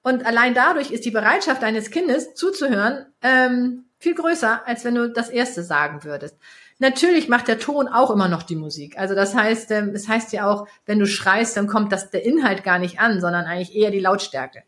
Und 0.04 0.26
allein 0.26 0.54
dadurch 0.54 0.92
ist 0.92 1.06
die 1.06 1.12
Bereitschaft 1.12 1.62
deines 1.62 1.92
Kindes 1.92 2.34
zuzuhören 2.34 3.06
ähm, 3.22 3.86
viel 4.00 4.16
größer, 4.16 4.66
als 4.66 4.84
wenn 4.84 4.96
du 4.96 5.10
das 5.10 5.30
erste 5.30 5.64
sagen 5.64 6.04
würdest. 6.04 6.38
Natürlich 6.82 7.30
macht 7.30 7.48
der 7.48 7.60
Ton 7.60 7.88
auch 7.88 8.10
immer 8.10 8.28
noch 8.28 8.42
die 8.42 8.56
Musik. 8.56 8.98
Also 8.98 9.14
das 9.14 9.36
heißt, 9.36 9.70
ähm, 9.70 9.92
es 9.94 10.08
heißt 10.08 10.34
ja 10.34 10.50
auch, 10.50 10.68
wenn 10.88 10.98
du 10.98 11.06
schreist, 11.06 11.56
dann 11.56 11.68
kommt 11.68 11.92
das 11.92 12.10
der 12.10 12.26
Inhalt 12.26 12.64
gar 12.64 12.80
nicht 12.80 13.00
an, 13.00 13.22
sondern 13.22 13.46
eigentlich 13.46 13.76
eher 13.76 13.92
die 13.92 14.00
Lautstärke. 14.00 14.64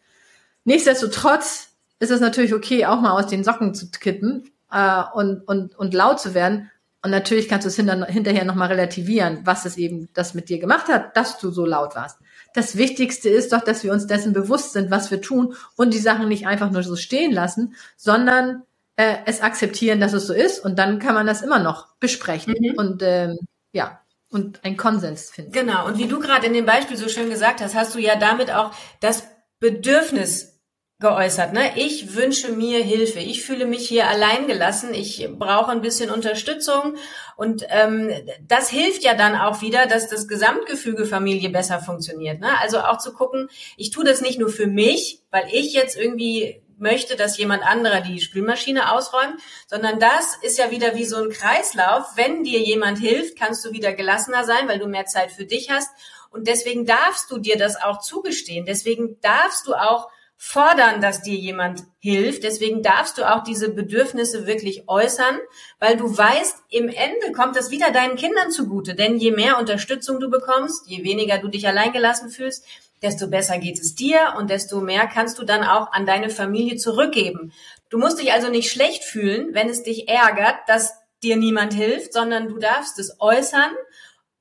Nichtsdestotrotz 0.63 1.69
ist 1.97 2.11
es 2.11 2.21
natürlich 2.21 2.53
okay, 2.53 2.85
auch 2.85 3.01
mal 3.01 3.11
aus 3.11 3.27
den 3.27 3.43
Socken 3.43 3.73
zu 3.73 3.89
kippen, 3.89 4.51
äh, 4.71 5.03
und, 5.13 5.47
und, 5.47 5.75
und 5.75 5.93
laut 5.93 6.19
zu 6.19 6.33
werden. 6.33 6.69
Und 7.01 7.11
natürlich 7.11 7.49
kannst 7.49 7.65
du 7.65 7.69
es 7.69 7.75
hinter, 7.75 8.05
hinterher 8.05 8.45
nochmal 8.45 8.69
relativieren, 8.69 9.39
was 9.43 9.65
es 9.65 9.77
eben 9.77 10.09
das 10.13 10.33
mit 10.33 10.49
dir 10.49 10.59
gemacht 10.59 10.87
hat, 10.89 11.17
dass 11.17 11.39
du 11.39 11.49
so 11.49 11.65
laut 11.65 11.95
warst. 11.95 12.19
Das 12.53 12.77
Wichtigste 12.77 13.29
ist 13.29 13.53
doch, 13.53 13.61
dass 13.61 13.83
wir 13.83 13.91
uns 13.91 14.07
dessen 14.07 14.33
bewusst 14.33 14.73
sind, 14.73 14.91
was 14.91 15.09
wir 15.09 15.19
tun 15.19 15.55
und 15.75 15.93
die 15.93 15.99
Sachen 15.99 16.27
nicht 16.27 16.45
einfach 16.45 16.69
nur 16.69 16.83
so 16.83 16.95
stehen 16.95 17.31
lassen, 17.31 17.75
sondern 17.97 18.61
äh, 18.95 19.17
es 19.25 19.41
akzeptieren, 19.41 19.99
dass 19.99 20.13
es 20.13 20.27
so 20.27 20.33
ist 20.33 20.59
und 20.59 20.77
dann 20.77 20.99
kann 20.99 21.15
man 21.15 21.27
das 21.27 21.41
immer 21.41 21.59
noch 21.59 21.95
besprechen 21.99 22.55
mhm. 22.59 22.77
und 22.77 23.01
ähm, 23.03 23.37
ja 23.71 23.99
und 24.29 24.63
einen 24.63 24.77
Konsens 24.77 25.29
finden. 25.29 25.51
Genau. 25.51 25.85
Und 25.85 25.99
wie 25.99 26.07
du 26.07 26.19
gerade 26.19 26.47
in 26.47 26.53
dem 26.53 26.65
Beispiel 26.65 26.97
so 26.97 27.07
schön 27.07 27.29
gesagt 27.29 27.61
hast, 27.61 27.75
hast 27.75 27.93
du 27.93 27.99
ja 27.99 28.15
damit 28.15 28.51
auch 28.51 28.71
das 28.99 29.27
Bedürfnis 29.59 30.53
geäußert. 30.99 31.53
Ne? 31.53 31.73
Ich 31.75 32.15
wünsche 32.15 32.51
mir 32.51 32.83
Hilfe. 32.83 33.19
Ich 33.19 33.43
fühle 33.43 33.65
mich 33.67 33.87
hier 33.87 34.07
alleingelassen. 34.07 34.93
Ich 34.93 35.29
brauche 35.37 35.71
ein 35.71 35.81
bisschen 35.81 36.09
Unterstützung. 36.09 36.95
Und 37.35 37.65
ähm, 37.69 38.09
das 38.47 38.69
hilft 38.69 39.03
ja 39.03 39.13
dann 39.13 39.35
auch 39.35 39.61
wieder, 39.61 39.85
dass 39.85 40.09
das 40.09 40.27
Gesamtgefüge 40.27 41.05
Familie 41.05 41.49
besser 41.49 41.79
funktioniert. 41.79 42.39
Ne? 42.39 42.49
Also 42.59 42.79
auch 42.79 42.97
zu 42.97 43.13
gucken, 43.13 43.49
ich 43.77 43.91
tue 43.91 44.05
das 44.05 44.21
nicht 44.21 44.39
nur 44.39 44.49
für 44.49 44.67
mich, 44.67 45.21
weil 45.29 45.45
ich 45.51 45.73
jetzt 45.73 45.95
irgendwie 45.95 46.62
möchte, 46.77 47.15
dass 47.15 47.37
jemand 47.37 47.63
anderer 47.63 48.01
die 48.01 48.19
Spülmaschine 48.19 48.91
ausräumt, 48.91 49.39
sondern 49.67 49.99
das 49.99 50.37
ist 50.41 50.57
ja 50.57 50.71
wieder 50.71 50.95
wie 50.95 51.05
so 51.05 51.17
ein 51.17 51.29
Kreislauf. 51.29 52.05
Wenn 52.15 52.43
dir 52.43 52.59
jemand 52.59 52.99
hilft, 52.99 53.37
kannst 53.37 53.63
du 53.65 53.71
wieder 53.71 53.93
gelassener 53.93 54.43
sein, 54.43 54.67
weil 54.67 54.79
du 54.79 54.87
mehr 54.87 55.05
Zeit 55.05 55.31
für 55.31 55.45
dich 55.45 55.69
hast. 55.69 55.89
Und 56.29 56.47
deswegen 56.47 56.85
darfst 56.85 57.29
du 57.29 57.37
dir 57.37 57.57
das 57.57 57.81
auch 57.81 57.99
zugestehen. 57.99 58.65
Deswegen 58.65 59.19
darfst 59.21 59.67
du 59.67 59.75
auch 59.75 60.09
fordern, 60.45 60.99
dass 60.99 61.21
dir 61.21 61.35
jemand 61.35 61.83
hilft. 61.99 62.43
Deswegen 62.43 62.83
darfst 62.83 63.17
du 63.17 63.23
auch 63.23 63.43
diese 63.43 63.69
Bedürfnisse 63.69 64.45
wirklich 64.45 64.89
äußern, 64.89 65.39
weil 65.79 65.95
du 65.95 66.17
weißt, 66.17 66.57
im 66.69 66.89
Ende 66.89 67.31
kommt 67.33 67.55
das 67.55 67.71
wieder 67.71 67.91
deinen 67.91 68.17
Kindern 68.17 68.51
zugute. 68.51 68.93
Denn 68.93 69.17
je 69.17 69.31
mehr 69.31 69.57
Unterstützung 69.57 70.19
du 70.19 70.29
bekommst, 70.29 70.87
je 70.87 71.03
weniger 71.03 71.37
du 71.37 71.47
dich 71.47 71.65
alleingelassen 71.65 72.29
fühlst, 72.29 72.65
desto 73.03 73.27
besser 73.27 73.57
geht 73.57 73.79
es 73.79 73.95
dir 73.95 74.33
und 74.37 74.49
desto 74.49 74.79
mehr 74.81 75.07
kannst 75.07 75.37
du 75.37 75.43
dann 75.43 75.63
auch 75.63 75.91
an 75.91 76.05
deine 76.05 76.29
Familie 76.29 76.77
zurückgeben. 76.77 77.53
Du 77.89 77.97
musst 77.97 78.19
dich 78.19 78.33
also 78.33 78.49
nicht 78.49 78.71
schlecht 78.71 79.03
fühlen, 79.03 79.53
wenn 79.53 79.69
es 79.69 79.83
dich 79.83 80.09
ärgert, 80.09 80.55
dass 80.67 80.93
dir 81.21 81.35
niemand 81.35 81.73
hilft, 81.73 82.13
sondern 82.13 82.47
du 82.47 82.57
darfst 82.57 82.97
es 82.99 83.17
äußern 83.19 83.71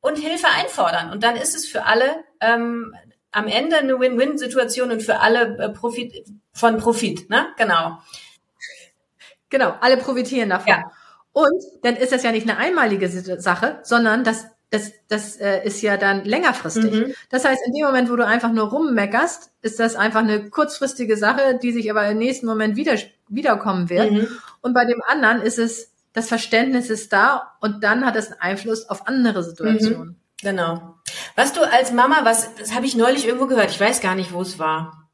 und 0.01 0.19
Hilfe 0.19 0.49
einfordern. 0.49 1.11
Und 1.11 1.23
dann 1.23 1.37
ist 1.37 1.55
es 1.55 1.67
für 1.67 1.85
alle 1.85 2.25
ähm, 2.41 2.95
am 3.31 3.47
Ende 3.47 3.79
eine 3.79 3.99
Win-Win-Situation 3.99 4.91
und 4.91 5.03
für 5.03 5.21
alle 5.21 5.57
äh, 5.59 5.69
Profit 5.71 6.25
von 6.53 6.77
Profit, 6.77 7.31
ne? 7.31 7.47
Genau. 7.57 7.99
Genau, 9.49 9.75
alle 9.81 9.97
profitieren 9.97 10.51
davon. 10.51 10.69
Ja. 10.69 10.91
Und 11.33 11.63
dann 11.83 11.97
ist 11.97 12.13
das 12.13 12.23
ja 12.23 12.33
nicht 12.33 12.49
eine 12.49 12.59
einmalige 12.59 13.09
Sache, 13.41 13.81
sondern 13.83 14.23
das, 14.25 14.47
das, 14.73 14.93
das 15.09 15.37
äh, 15.37 15.67
ist 15.67 15.83
ja 15.83 15.99
dann 15.99 16.25
längerfristig. 16.25 16.93
Mhm. 16.93 17.15
Das 17.29 17.45
heißt, 17.45 17.61
in 17.67 17.75
dem 17.75 17.85
Moment, 17.85 18.11
wo 18.11 18.17
du 18.17 18.27
einfach 18.27 18.51
nur 18.51 18.71
rummeckerst, 18.71 19.51
ist 19.61 19.79
das 19.79 19.97
einfach 19.97 20.21
eine 20.21 20.49
kurzfristige 20.49 21.19
Sache, 21.19 21.59
die 21.63 21.73
sich 21.73 21.91
aber 21.91 22.09
im 22.09 22.17
nächsten 22.17 22.47
Moment 22.47 22.75
wieder, 22.75 22.97
wiederkommen 23.29 23.91
wird. 23.91 24.11
Mhm. 24.11 24.29
Und 24.63 24.73
bei 24.73 24.87
dem 24.87 25.03
anderen 25.07 25.43
ist 25.43 25.59
es, 25.59 25.93
das 26.15 26.29
Verständnis 26.29 26.89
ist 26.89 27.13
da 27.13 27.53
und 27.61 27.85
dann 27.85 28.07
hat 28.07 28.17
es 28.17 28.29
einen 28.33 28.41
Einfluss 28.41 28.89
auf 28.89 29.07
andere 29.07 29.45
Situationen. 29.45 30.09
Mhm. 30.09 30.17
Genau. 30.41 30.95
Was 31.37 31.53
du 31.53 31.61
als 31.71 31.93
Mama, 31.93 32.21
was, 32.25 32.55
das 32.55 32.75
habe 32.75 32.87
ich 32.87 32.97
neulich 32.97 33.27
irgendwo 33.27 33.47
gehört, 33.47 33.71
ich 33.71 33.81
weiß 33.81 34.01
gar 34.01 34.15
nicht, 34.15 34.33
wo 34.33 34.41
es 34.41 34.59
war. 34.59 35.11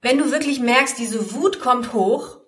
Wenn 0.00 0.16
du 0.16 0.32
wirklich 0.32 0.58
merkst, 0.58 0.98
diese 0.98 1.34
Wut 1.34 1.60
kommt 1.60 1.92
hoch 1.92 2.38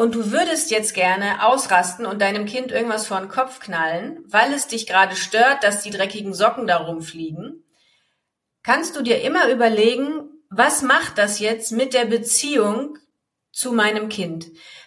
und 0.00 0.14
du 0.14 0.32
würdest 0.32 0.70
jetzt 0.70 0.94
gerne 0.94 1.46
ausrasten 1.46 2.06
und 2.06 2.22
deinem 2.22 2.46
Kind 2.46 2.72
irgendwas 2.72 3.06
vor 3.06 3.20
den 3.20 3.28
Kopf 3.28 3.60
knallen, 3.60 4.24
weil 4.26 4.50
es 4.54 4.66
dich 4.66 4.86
gerade 4.86 5.14
stört, 5.14 5.62
dass 5.62 5.82
die 5.82 5.90
dreckigen 5.90 6.32
Socken 6.32 6.66
da 6.66 6.78
rumfliegen, 6.78 7.66
kannst 8.62 8.96
du 8.96 9.02
dir 9.02 9.20
immer 9.20 9.50
überlegen, 9.50 10.22
was 10.48 10.80
macht 10.80 11.18
das 11.18 11.38
jetzt 11.38 11.72
mit 11.72 11.92
der 11.92 12.06
Beziehung 12.06 12.96
zu 13.52 13.72
meinem 13.72 14.08
Kind? 14.08 14.46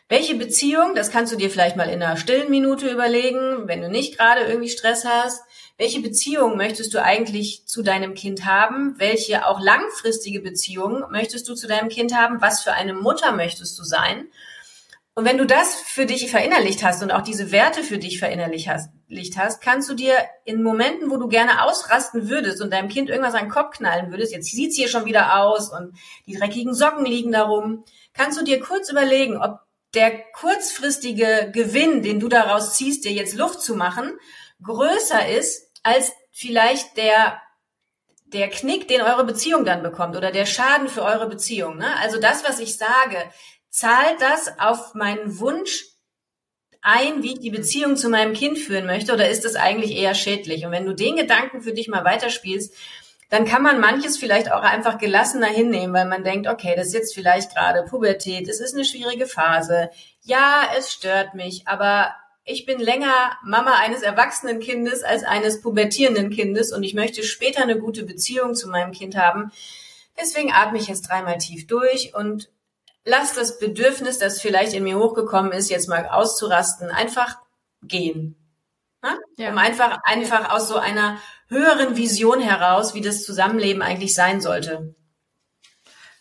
Welche 0.10 0.34
Beziehung, 0.34 0.96
das 0.96 1.12
kannst 1.12 1.32
du 1.32 1.38
dir 1.38 1.52
vielleicht 1.52 1.76
mal 1.76 1.90
in 1.90 2.02
einer 2.02 2.18
stillen 2.18 2.50
Minute 2.50 2.90
überlegen, 2.90 3.68
wenn 3.68 3.84
du 3.84 3.90
nicht 3.90 4.18
gerade 4.18 4.42
irgendwie 4.42 4.70
Stress 4.70 5.06
hast. 5.06 5.44
Welche 5.78 6.02
Beziehung 6.02 6.58
möchtest 6.58 6.92
du 6.92 7.04
eigentlich 7.04 7.68
zu 7.68 7.84
deinem 7.84 8.16
Kind 8.16 8.46
haben? 8.46 8.96
Welche 8.98 9.46
auch 9.46 9.62
langfristige 9.62 10.40
Beziehung 10.40 11.04
möchtest 11.12 11.48
du 11.48 11.54
zu 11.54 11.68
deinem 11.68 11.90
Kind 11.90 12.16
haben? 12.16 12.42
Was 12.42 12.64
für 12.64 12.74
eine 12.74 12.96
Mutter 12.96 13.32
möchtest 13.32 13.78
du 13.78 13.84
sein? 13.84 14.26
Und 15.16 15.26
wenn 15.26 15.38
du 15.38 15.46
das 15.46 15.76
für 15.76 16.08
dich 16.08 16.32
verinnerlicht 16.32 16.84
hast 16.84 17.04
und 17.04 17.12
auch 17.12 17.22
diese 17.22 17.52
Werte 17.52 17.84
für 17.84 18.00
dich 18.00 18.18
verinnerlicht 18.18 18.68
hast, 19.38 19.62
kannst 19.62 19.88
du 19.88 19.94
dir 19.94 20.16
in 20.44 20.64
Momenten, 20.64 21.12
wo 21.12 21.18
du 21.18 21.28
gerne 21.28 21.64
ausrasten 21.64 22.30
würdest 22.30 22.62
und 22.62 22.74
deinem 22.74 22.90
Kind 22.90 23.10
irgendwas 23.10 23.36
an 23.36 23.46
den 23.46 23.52
Kopf 23.52 23.78
knallen 23.78 24.10
würdest, 24.10 24.34
jetzt 24.34 24.50
sieht's 24.50 24.76
hier 24.76 24.88
schon 24.88 25.06
wieder 25.06 25.40
aus 25.40 25.72
und 25.72 25.96
die 26.26 26.34
dreckigen 26.34 26.74
Socken 26.74 27.06
liegen 27.06 27.32
darum, 27.32 27.86
kannst 28.14 28.40
du 28.40 28.44
dir 28.44 28.60
kurz 28.60 28.90
überlegen, 28.90 29.38
ob 29.38 29.60
der 29.94 30.20
kurzfristige 30.34 31.52
Gewinn, 31.54 32.02
den 32.02 32.20
du 32.20 32.28
daraus 32.28 32.74
ziehst, 32.74 33.06
dir 33.06 33.12
jetzt 33.12 33.36
Luft 33.36 33.62
zu 33.62 33.76
machen, 33.76 34.18
größer 34.64 35.30
ist 35.30 35.70
als 35.84 36.12
vielleicht 36.32 36.98
der 36.98 37.40
der 38.26 38.50
Knick, 38.50 38.88
den 38.88 39.02
eure 39.02 39.26
Beziehung 39.26 39.64
dann 39.64 39.84
bekommt 39.84 40.16
oder 40.16 40.32
der 40.32 40.48
Schaden 40.48 40.90
für 40.90 41.04
eure 41.04 41.30
Beziehung. 41.30 41.78
Ne? 41.78 41.96
Also 42.00 42.20
das, 42.20 42.44
was 42.44 42.60
ich 42.60 42.80
sage, 42.80 43.18
zahlt 43.74 44.22
das 44.22 44.60
auf 44.60 44.94
meinen 44.94 45.40
Wunsch 45.40 45.86
ein, 46.84 47.24
wie 47.24 47.34
ich 47.34 47.40
die 47.40 47.50
Beziehung 47.50 47.98
zu 47.98 48.08
meinem 48.08 48.34
Kind 48.34 48.60
führen 48.60 48.86
möchte, 48.86 49.14
oder 49.14 49.30
ist 49.30 49.46
das 49.46 49.56
eigentlich 49.56 49.98
eher 49.98 50.14
schädlich? 50.14 50.64
Und 50.64 50.72
wenn 50.72 50.86
du 50.86 50.94
den 50.94 51.16
Gedanken 51.16 51.62
für 51.62 51.74
dich 51.74 51.88
mal 51.88 52.06
weiterspielst, 52.06 52.76
dann 53.32 53.46
kann 53.46 53.64
man 53.64 53.80
manches 53.80 54.18
vielleicht 54.20 54.52
auch 54.52 54.62
einfach 54.62 55.00
gelassener 55.00 55.48
hinnehmen, 55.48 55.94
weil 55.94 56.06
man 56.06 56.24
denkt, 56.24 56.48
okay, 56.48 56.76
das 56.76 56.88
ist 56.88 56.94
jetzt 56.94 57.16
vielleicht 57.16 57.56
gerade 57.56 57.84
Pubertät, 57.84 58.48
es 58.48 58.60
ist 58.60 58.76
eine 58.76 58.86
schwierige 58.86 59.26
Phase. 59.26 59.90
Ja, 60.22 60.70
es 60.78 60.94
stört 60.94 61.34
mich, 61.34 61.68
aber 61.68 62.14
ich 62.44 62.68
bin 62.68 62.80
länger 62.80 63.32
Mama 63.44 63.80
eines 63.80 64.04
erwachsenen 64.04 64.60
Kindes 64.60 65.02
als 65.02 65.24
eines 65.24 65.62
pubertierenden 65.62 66.30
Kindes 66.30 66.72
und 66.72 66.84
ich 66.84 66.94
möchte 66.94 67.24
später 67.24 67.64
eine 67.64 67.80
gute 67.80 68.04
Beziehung 68.04 68.54
zu 68.54 68.70
meinem 68.70 68.92
Kind 68.92 69.16
haben. 69.16 69.52
Deswegen 70.22 70.52
atme 70.54 70.78
ich 70.78 70.88
jetzt 70.88 71.10
dreimal 71.10 71.40
tief 71.40 71.66
durch 71.66 72.14
und 72.14 72.50
lass 73.06 73.34
das 73.34 73.60
Bedürfnis, 73.60 74.20
das 74.20 74.42
vielleicht 74.42 74.74
in 74.74 74.84
mir 74.84 74.98
hochgekommen 74.98 75.52
ist, 75.52 75.70
jetzt 75.70 75.90
mal 75.90 76.08
auszurasten, 76.08 76.90
einfach 76.90 77.38
gehen. 77.82 78.36
Ja. 79.38 79.52
Um 79.52 79.58
einfach, 79.58 80.00
einfach 80.04 80.54
aus 80.54 80.70
so 80.70 80.78
einer 80.78 81.18
höheren 81.48 81.98
Vision 81.98 82.40
heraus, 82.40 82.94
wie 82.94 83.02
das 83.02 83.24
Zusammenleben 83.24 83.82
eigentlich 83.82 84.16
sein 84.16 84.40
sollte. 84.40 84.96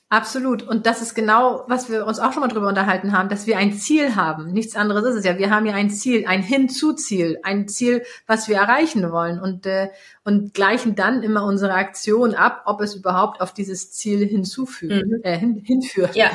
Absolut. 0.08 0.62
Und 0.62 0.84
das 0.84 1.00
ist 1.00 1.14
genau, 1.14 1.64
was 1.68 1.88
wir 1.88 2.04
uns 2.04 2.18
auch 2.18 2.34
schon 2.34 2.42
mal 2.42 2.48
drüber 2.48 2.68
unterhalten 2.68 3.12
haben, 3.12 3.30
dass 3.30 3.46
wir 3.46 3.56
ein 3.56 3.72
Ziel 3.72 4.14
haben. 4.14 4.52
Nichts 4.52 4.76
anderes 4.76 5.04
ist 5.06 5.20
es 5.20 5.24
ja. 5.24 5.38
Wir 5.38 5.48
haben 5.48 5.64
ja 5.64 5.72
ein 5.72 5.88
Ziel, 5.88 6.26
ein 6.26 6.42
Hinzuziel, 6.42 7.38
ein 7.44 7.66
Ziel, 7.66 8.02
was 8.26 8.46
wir 8.46 8.56
erreichen 8.56 9.10
wollen 9.10 9.40
und, 9.40 9.64
äh, 9.64 9.88
und 10.22 10.52
gleichen 10.52 10.96
dann 10.96 11.22
immer 11.22 11.44
unsere 11.44 11.72
Aktion 11.72 12.34
ab, 12.34 12.64
ob 12.66 12.82
es 12.82 12.94
überhaupt 12.94 13.40
auf 13.40 13.54
dieses 13.54 13.90
Ziel 13.92 14.26
hinzufügt, 14.26 15.06
mhm. 15.06 15.20
äh, 15.22 15.38
hin, 15.38 15.62
hinführt. 15.64 16.14
Ja. 16.14 16.30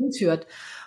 Hinführt. 0.00 0.46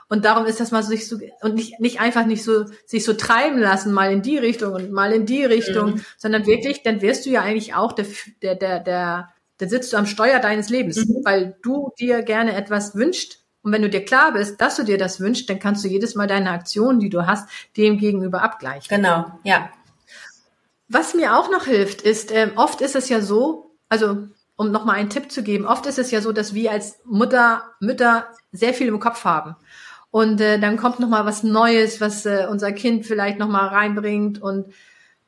Und 0.10 0.26
darum 0.26 0.46
ist 0.46 0.60
das 0.60 0.72
mal 0.72 0.84
so 0.84 0.90
sich 0.90 1.08
so 1.08 1.18
und 1.42 1.56
nicht, 1.56 1.80
nicht 1.80 2.00
einfach 2.00 2.26
nicht 2.26 2.44
so 2.44 2.66
sich 2.86 3.04
so 3.04 3.14
treiben 3.14 3.58
lassen, 3.58 3.94
mal 3.94 4.12
in 4.12 4.22
die 4.22 4.38
Richtung 4.38 4.74
und 4.74 4.92
mal 4.92 5.12
in 5.12 5.26
die 5.26 5.44
Richtung, 5.44 5.96
mhm. 5.96 6.06
sondern 6.18 6.46
wirklich, 6.46 6.84
dann 6.84 7.02
wirst 7.02 7.26
du 7.26 7.32
ja 7.32 7.42
eigentlich 7.42 7.74
auch 7.74 7.94
der, 7.94 8.06
der, 8.42 8.56
der, 8.56 8.80
der, 8.80 9.34
dann 9.58 9.70
sitzt 9.70 9.94
du 9.94 9.98
am 9.98 10.06
Steuer 10.06 10.40
deines 10.40 10.70
Lebens, 10.70 10.98
mhm. 10.98 11.22
weil 11.24 11.58
du 11.64 11.92
dir 12.00 12.22
gerne 12.22 12.56
etwas 12.56 12.96
wünscht. 12.96 13.40
Und 13.64 13.72
wenn 13.72 13.82
du 13.82 13.90
dir 13.90 14.04
klar 14.04 14.34
bist, 14.34 14.60
dass 14.60 14.76
du 14.76 14.84
dir 14.84 14.98
das 14.98 15.20
wünschst, 15.20 15.50
dann 15.50 15.58
kannst 15.58 15.84
du 15.84 15.88
jedes 15.88 16.16
Mal 16.16 16.28
deine 16.28 16.52
Aktionen, 16.52 17.00
die 17.00 17.10
du 17.10 17.26
hast, 17.26 17.50
dem 17.78 17.98
gegenüber 17.98 18.42
abgleichen. 18.42 18.96
Genau, 18.96 19.32
ja. 19.44 19.70
Was 20.90 21.14
mir 21.14 21.38
auch 21.38 21.50
noch 21.50 21.66
hilft, 21.66 22.02
ist, 22.02 22.32
ähm, 22.32 22.52
oft 22.56 22.82
ist 22.82 22.96
es 22.96 23.08
ja 23.10 23.22
so, 23.22 23.78
also 23.88 24.28
um 24.56 24.72
nochmal 24.72 24.98
einen 24.98 25.10
Tipp 25.10 25.32
zu 25.32 25.44
geben, 25.44 25.66
oft 25.66 25.86
ist 25.86 26.00
es 26.00 26.12
ja 26.12 26.22
so, 26.22 26.32
dass 26.32 26.54
wir 26.54 26.72
als 26.72 27.00
Mutter, 27.06 27.64
Mütter 27.80 28.28
sehr 28.52 28.74
viel 28.74 28.88
im 28.88 29.00
Kopf 29.00 29.26
haben 29.26 29.56
und 30.14 30.42
äh, 30.42 30.60
dann 30.60 30.78
kommt 30.78 31.00
noch 31.00 31.10
mal 31.10 31.26
was 31.26 31.42
Neues, 31.42 32.00
was 32.00 32.28
äh, 32.28 32.46
unser 32.48 32.72
Kind 32.72 33.08
vielleicht 33.08 33.40
noch 33.40 33.48
mal 33.48 33.68
reinbringt 33.68 34.40
und 34.40 34.72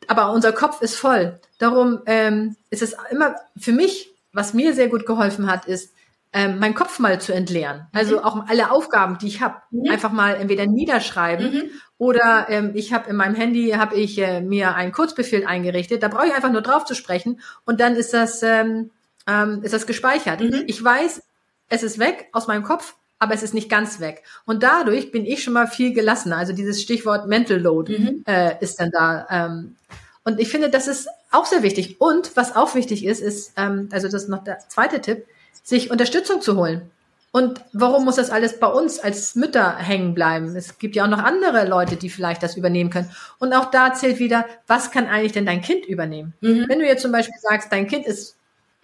aber 0.08 0.32
unser 0.32 0.52
Kopf 0.52 0.84
ist 0.84 0.96
voll. 0.96 1.40
Darum 1.58 2.02
ähm, 2.06 2.56
ist 2.70 2.84
es 2.84 2.96
immer 3.10 3.36
für 3.58 3.72
mich, 3.72 4.14
was 4.32 4.54
mir 4.54 4.76
sehr 4.76 4.90
gut 4.90 5.08
geholfen 5.08 5.50
hat, 5.50 5.66
ist 5.66 5.96
ähm, 6.34 6.60
meinen 6.60 6.76
Kopf 6.76 7.00
mal 7.00 7.20
zu 7.20 7.34
entleeren. 7.34 7.88
Also 7.94 8.18
mhm. 8.18 8.24
auch 8.26 8.48
alle 8.48 8.70
Aufgaben, 8.70 9.18
die 9.18 9.26
ich 9.26 9.42
habe, 9.42 9.56
mhm. 9.72 9.90
einfach 9.90 10.12
mal 10.12 10.36
entweder 10.36 10.68
niederschreiben 10.68 11.52
mhm. 11.52 11.64
oder 11.98 12.46
ähm, 12.50 12.72
ich 12.76 12.94
habe 12.94 13.10
in 13.10 13.16
meinem 13.16 13.34
Handy 13.34 13.70
habe 13.72 13.96
ich 13.96 14.20
äh, 14.20 14.42
mir 14.42 14.76
einen 14.76 14.92
Kurzbefehl 14.92 15.48
eingerichtet. 15.48 16.04
Da 16.04 16.10
brauche 16.10 16.28
ich 16.28 16.36
einfach 16.36 16.52
nur 16.52 16.62
drauf 16.62 16.86
zu 16.86 16.94
sprechen 16.94 17.40
und 17.66 17.80
dann 17.80 17.96
ist 17.96 18.14
das 18.14 18.44
ähm, 18.44 18.92
ähm, 19.28 19.62
ist 19.64 19.74
das 19.74 19.88
gespeichert. 19.88 20.42
Mhm. 20.42 20.64
Ich 20.68 20.84
weiß, 20.84 21.22
es 21.70 21.84
ist 21.84 22.00
weg 22.00 22.30
aus 22.32 22.48
meinem 22.48 22.64
Kopf 22.64 22.96
aber 23.20 23.34
es 23.34 23.44
ist 23.44 23.54
nicht 23.54 23.70
ganz 23.70 24.00
weg. 24.00 24.24
Und 24.46 24.64
dadurch 24.64 25.12
bin 25.12 25.26
ich 25.26 25.44
schon 25.44 25.54
mal 25.54 25.68
viel 25.68 25.94
gelassener. 25.94 26.38
Also 26.38 26.54
dieses 26.54 26.82
Stichwort 26.82 27.28
Mental 27.28 27.58
Load 27.58 27.98
mhm. 27.98 28.24
äh, 28.28 28.56
ist 28.60 28.80
dann 28.80 28.92
da. 28.92 29.28
Ähm, 29.30 29.76
und 30.24 30.40
ich 30.40 30.50
finde, 30.50 30.70
das 30.70 30.88
ist 30.88 31.08
auch 31.32 31.46
sehr 31.46 31.64
wichtig. 31.64 32.02
Und 32.02 32.36
was 32.36 32.56
auch 32.56 32.76
wichtig 32.76 33.06
ist, 33.06 33.22
ist, 33.22 33.54
ähm, 33.58 33.90
also 33.92 34.08
das 34.08 34.24
ist 34.24 34.30
noch 34.30 34.44
der 34.44 34.60
zweite 34.70 35.02
Tipp, 35.02 35.26
sich 35.64 35.92
Unterstützung 35.92 36.42
zu 36.42 36.58
holen. 36.58 36.90
Und 37.32 37.62
warum 37.74 38.06
muss 38.06 38.16
das 38.16 38.30
alles 38.30 38.60
bei 38.60 38.68
uns 38.68 39.00
als 39.00 39.36
Mütter 39.36 39.76
hängen 39.76 40.14
bleiben? 40.14 40.56
Es 40.56 40.78
gibt 40.78 40.96
ja 40.96 41.04
auch 41.04 41.10
noch 41.10 41.20
andere 41.20 41.68
Leute, 41.68 41.98
die 41.98 42.10
vielleicht 42.10 42.42
das 42.44 42.56
übernehmen 42.56 42.90
können. 42.90 43.12
Und 43.40 43.54
auch 43.54 43.72
da 43.72 43.94
zählt 43.94 44.20
wieder, 44.20 44.46
was 44.68 44.90
kann 44.92 45.08
eigentlich 45.08 45.34
denn 45.34 45.46
dein 45.46 45.62
Kind 45.62 45.86
übernehmen? 45.86 46.34
Mhm. 46.40 46.66
Wenn 46.70 46.80
du 46.80 46.86
jetzt 46.86 47.02
zum 47.02 47.12
Beispiel 47.12 47.36
sagst, 47.42 47.74
dein 47.74 47.88
Kind 47.88 48.06
ist 48.06 48.35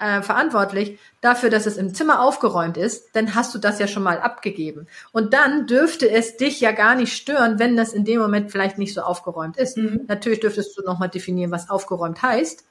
äh, 0.02 0.24
verantwortlich 0.24 1.00
dafür, 1.22 1.52
dass 1.52 1.68
es 1.68 1.78
im 1.78 1.94
Zimmer 1.94 2.22
aufgeräumt 2.22 2.76
ist, 2.76 3.16
dann 3.16 3.36
hast 3.36 3.54
du 3.54 3.60
das 3.60 3.78
ja 3.78 3.88
schon 3.88 4.02
mal 4.02 4.20
abgegeben. 4.20 4.88
Und 5.12 5.34
dann 5.34 5.68
dürfte 5.68 6.10
es 6.10 6.38
dich 6.38 6.60
ja 6.60 6.72
gar 6.72 6.96
nicht 6.96 7.16
stören, 7.16 7.60
wenn 7.60 7.78
das 7.78 7.94
in 7.94 8.04
dem 8.04 8.20
Moment 8.20 8.52
vielleicht 8.52 8.80
nicht 8.80 8.96
so 8.96 9.02
aufgeräumt 9.02 9.58
ist. 9.58 9.78
Mhm. 9.78 10.06
Natürlich 10.08 10.40
dürftest 10.40 10.76
du 10.78 10.84
nochmal 10.84 11.10
definieren, 11.10 11.52
was 11.52 11.70
aufgeräumt 11.70 12.22
heißt, 12.22 12.66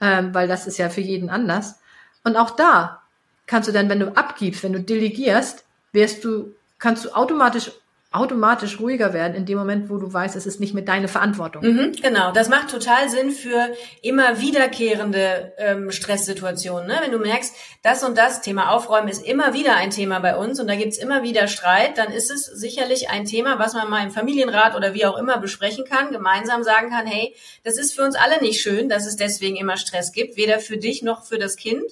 ähm, 0.00 0.34
weil 0.34 0.48
das 0.48 0.66
ist 0.66 0.78
ja 0.78 0.88
für 0.88 1.02
jeden 1.02 1.28
anders. 1.28 1.80
Und 2.24 2.36
auch 2.36 2.50
da 2.50 3.02
kannst 3.46 3.68
du 3.68 3.72
dann, 3.72 3.90
wenn 3.90 4.00
du 4.00 4.16
abgibst, 4.16 4.62
wenn 4.62 4.72
du 4.72 4.80
delegierst, 4.80 5.64
wirst 5.92 6.24
du, 6.24 6.54
kannst 6.78 7.04
du 7.04 7.10
automatisch 7.10 7.72
automatisch 8.12 8.80
ruhiger 8.80 9.12
werden 9.12 9.36
in 9.36 9.46
dem 9.46 9.56
Moment, 9.56 9.88
wo 9.88 9.96
du 9.96 10.12
weißt, 10.12 10.34
es 10.34 10.44
ist 10.44 10.58
nicht 10.58 10.74
mehr 10.74 10.82
deine 10.82 11.06
Verantwortung. 11.06 11.62
Mhm, 11.62 11.92
genau, 12.02 12.32
das 12.32 12.48
macht 12.48 12.68
total 12.68 13.08
Sinn 13.08 13.30
für 13.30 13.68
immer 14.02 14.40
wiederkehrende 14.40 15.52
ähm, 15.58 15.92
Stresssituationen. 15.92 16.88
Ne? 16.88 16.98
Wenn 17.02 17.12
du 17.12 17.18
merkst, 17.18 17.54
das 17.84 18.02
und 18.02 18.18
das 18.18 18.40
Thema 18.40 18.72
Aufräumen 18.72 19.06
ist 19.06 19.24
immer 19.24 19.54
wieder 19.54 19.76
ein 19.76 19.90
Thema 19.90 20.18
bei 20.18 20.36
uns 20.36 20.58
und 20.58 20.66
da 20.66 20.74
gibt's 20.74 20.98
immer 20.98 21.22
wieder 21.22 21.46
Streit, 21.46 21.98
dann 21.98 22.10
ist 22.10 22.32
es 22.32 22.46
sicherlich 22.46 23.10
ein 23.10 23.26
Thema, 23.26 23.60
was 23.60 23.74
man 23.74 23.88
mal 23.88 24.02
im 24.02 24.10
Familienrat 24.10 24.74
oder 24.74 24.92
wie 24.92 25.06
auch 25.06 25.16
immer 25.16 25.38
besprechen 25.38 25.84
kann, 25.84 26.10
gemeinsam 26.10 26.64
sagen 26.64 26.90
kann, 26.90 27.06
hey, 27.06 27.36
das 27.62 27.78
ist 27.78 27.94
für 27.94 28.02
uns 28.02 28.16
alle 28.16 28.40
nicht 28.40 28.60
schön, 28.60 28.88
dass 28.88 29.06
es 29.06 29.14
deswegen 29.14 29.54
immer 29.54 29.76
Stress 29.76 30.10
gibt, 30.10 30.36
weder 30.36 30.58
für 30.58 30.78
dich 30.78 31.02
noch 31.02 31.24
für 31.24 31.38
das 31.38 31.56
Kind. 31.56 31.84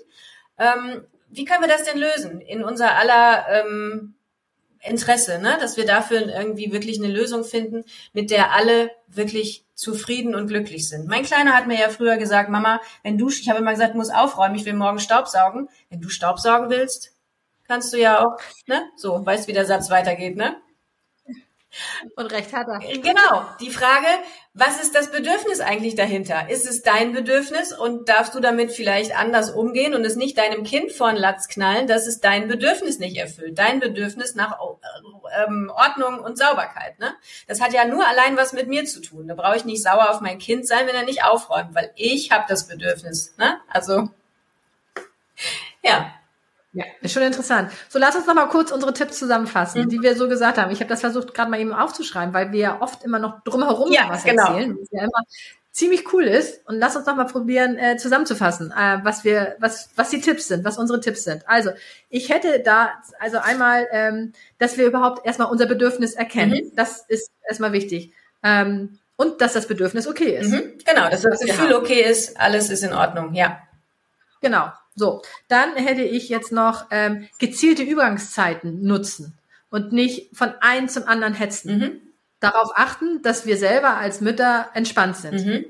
Ähm, 0.59 1.05
wie 1.31 1.45
können 1.45 1.63
wir 1.63 1.69
das 1.69 1.85
denn 1.85 1.99
lösen? 1.99 2.41
In 2.41 2.65
unser 2.65 2.97
aller 2.97 3.47
ähm, 3.51 4.15
Interesse, 4.83 5.39
ne? 5.39 5.57
dass 5.61 5.77
wir 5.77 5.87
dafür 5.87 6.29
irgendwie 6.29 6.73
wirklich 6.73 6.99
eine 6.99 7.13
Lösung 7.13 7.45
finden, 7.45 7.85
mit 8.13 8.31
der 8.31 8.53
alle 8.53 8.91
wirklich 9.07 9.65
zufrieden 9.75 10.35
und 10.35 10.49
glücklich 10.49 10.89
sind. 10.89 11.09
Mein 11.09 11.25
Kleiner 11.25 11.55
hat 11.55 11.67
mir 11.67 11.79
ja 11.79 11.89
früher 11.89 12.17
gesagt, 12.17 12.51
Mama, 12.51 12.81
wenn 13.03 13.19
du, 13.19 13.29
ich 13.29 13.49
habe 13.49 13.61
immer 13.61 13.73
gesagt, 13.73 13.95
muss 13.95 14.11
aufräumen, 14.11 14.57
ich 14.57 14.65
will 14.65 14.75
morgen 14.75 14.99
Staubsaugen. 14.99 15.69
Wenn 15.91 16.01
du 16.01 16.09
Staubsaugen 16.09 16.69
willst, 16.71 17.13
kannst 17.67 17.93
du 17.93 17.99
ja 17.99 18.25
auch, 18.25 18.39
ne? 18.67 18.83
So, 18.97 19.25
weißt, 19.25 19.47
wie 19.47 19.53
der 19.53 19.67
Satz 19.67 19.91
weitergeht, 19.91 20.37
ne? 20.37 20.57
Und 22.17 22.33
recht 22.33 22.53
hat 22.53 22.67
er. 22.67 22.79
Genau. 22.79 23.45
Die 23.61 23.71
Frage, 23.71 24.07
was 24.59 24.81
ist 24.81 24.95
das 24.97 25.13
Bedürfnis 25.13 25.61
eigentlich 25.61 25.95
dahinter? 25.95 26.51
Ist 26.51 26.69
es 26.69 26.83
dein 26.83 27.13
Bedürfnis 27.13 27.73
und 27.73 28.09
darfst 28.09 28.35
du 28.35 28.41
damit 28.41 28.73
vielleicht 28.73 29.17
anders 29.17 29.51
umgehen 29.51 29.95
und 29.95 30.05
es 30.05 30.17
nicht 30.17 30.37
deinem 30.37 30.65
Kind 30.65 30.91
vor 30.91 31.13
den 31.13 31.17
Latz 31.17 31.47
knallen, 31.47 31.87
dass 31.87 32.09
es 32.09 32.19
dein 32.21 32.49
Bedürfnis 32.49 32.99
nicht 32.99 33.17
erfüllt? 33.17 33.57
Dein 33.57 33.79
Bedürfnis 33.79 34.35
nach 34.35 34.59
ähm, 35.47 35.71
Ordnung 35.73 36.19
und 36.19 36.37
Sauberkeit. 36.37 36.99
Ne? 36.99 37.15
Das 37.47 37.61
hat 37.61 37.73
ja 37.73 37.85
nur 37.85 38.05
allein 38.07 38.37
was 38.37 38.53
mit 38.53 38.67
mir 38.67 38.85
zu 38.85 39.01
tun. 39.01 39.29
Da 39.29 39.35
brauche 39.35 39.57
ich 39.57 39.65
nicht 39.65 39.83
sauer 39.83 40.11
auf 40.11 40.21
mein 40.21 40.39
Kind 40.39 40.67
sein, 40.67 40.89
wenn 40.89 40.97
er 40.97 41.05
nicht 41.05 41.23
aufräumt, 41.23 41.77
weil 41.77 41.93
ich 41.95 42.33
habe 42.33 42.47
das 42.49 42.67
Bedürfnis. 42.67 43.37
Ne? 43.39 43.59
Also 43.69 44.09
ja. 45.85 46.18
Ja, 46.73 46.85
ist 47.01 47.13
schon 47.13 47.23
interessant. 47.23 47.71
So, 47.89 47.99
lass 47.99 48.15
uns 48.15 48.27
noch 48.27 48.35
mal 48.35 48.47
kurz 48.47 48.71
unsere 48.71 48.93
Tipps 48.93 49.19
zusammenfassen, 49.19 49.85
mhm. 49.85 49.89
die 49.89 50.03
wir 50.03 50.15
so 50.17 50.29
gesagt 50.29 50.59
haben. 50.59 50.71
Ich 50.71 50.81
habe 50.81 50.89
das 50.89 51.01
versucht, 51.01 51.33
gerade 51.35 51.51
mal 51.51 51.61
eben 51.61 51.73
aufzuschreiben, 51.73 52.35
weil 52.35 52.53
wir 52.53 52.61
ja 52.61 52.81
oft 52.81 53.05
immer 53.05 53.19
noch 53.19 53.43
drumherum 53.45 53.91
ja, 53.91 54.09
was 54.09 54.25
genau. 54.25 54.53
erzählen, 54.53 54.77
was 54.79 54.89
ja 54.91 55.03
immer 55.03 55.23
ziemlich 55.73 56.13
cool 56.13 56.25
ist. 56.25 56.67
Und 56.67 56.79
lass 56.79 56.97
uns 56.97 57.07
noch 57.07 57.17
mal 57.17 57.25
probieren, 57.25 57.79
äh, 57.79 57.97
zusammenzufassen, 57.97 58.73
äh, 58.73 58.99
was 59.03 59.25
wir, 59.25 59.57
was, 59.61 59.91
was 59.97 60.11
die 60.11 60.21
Tipps 60.21 60.49
sind, 60.49 60.65
was 60.65 60.77
unsere 60.77 61.01
Tipps 61.01 61.25
sind. 61.25 61.49
Also, 61.49 61.71
ich 62.11 62.29
hätte 62.29 62.61
da, 62.61 63.01
also 63.19 63.39
einmal, 63.39 63.87
ähm, 63.93 64.33
dass 64.59 64.77
wir 64.77 64.87
überhaupt 64.87 65.25
erstmal 65.25 65.51
unser 65.51 65.67
Bedürfnis 65.67 66.15
erkennen. 66.15 66.67
Mhm. 66.67 66.77
Das 66.77 67.05
ist 67.09 67.31
erstmal 67.49 67.73
wichtig. 67.73 68.13
Ähm, 68.43 68.99
und 69.17 69.41
dass 69.41 69.55
das 69.55 69.67
Bedürfnis 69.67 70.07
okay 70.07 70.37
ist. 70.37 70.51
Mhm. 70.51 70.75
Genau, 70.85 71.09
dass 71.09 71.23
das 71.23 71.41
Gefühl 71.41 71.73
okay 71.75 72.03
ist, 72.03 72.39
alles 72.39 72.71
ist 72.71 72.83
in 72.83 72.93
Ordnung, 72.93 73.35
ja. 73.35 73.59
Genau. 74.41 74.71
So, 74.99 75.23
dann 75.49 75.75
hätte 75.77 76.03
ich 76.03 76.29
jetzt 76.29 76.53
noch 76.53 76.87
ähm, 76.91 77.29
gezielte 77.39 77.83
Übergangszeiten 77.83 78.83
nutzen 78.83 79.39
und 79.71 79.93
nicht 79.93 80.37
von 80.37 80.53
einem 80.61 80.89
zum 80.89 81.05
anderen 81.07 81.35
hetzen. 81.35 81.79
Mhm. 81.79 82.01
Darauf 82.41 82.71
achten, 82.75 83.23
dass 83.23 83.47
wir 83.47 83.57
selber 83.57 83.97
als 83.97 84.21
Mütter 84.21 84.69
entspannt 84.75 85.17
sind. 85.17 85.47
Mhm. 85.47 85.65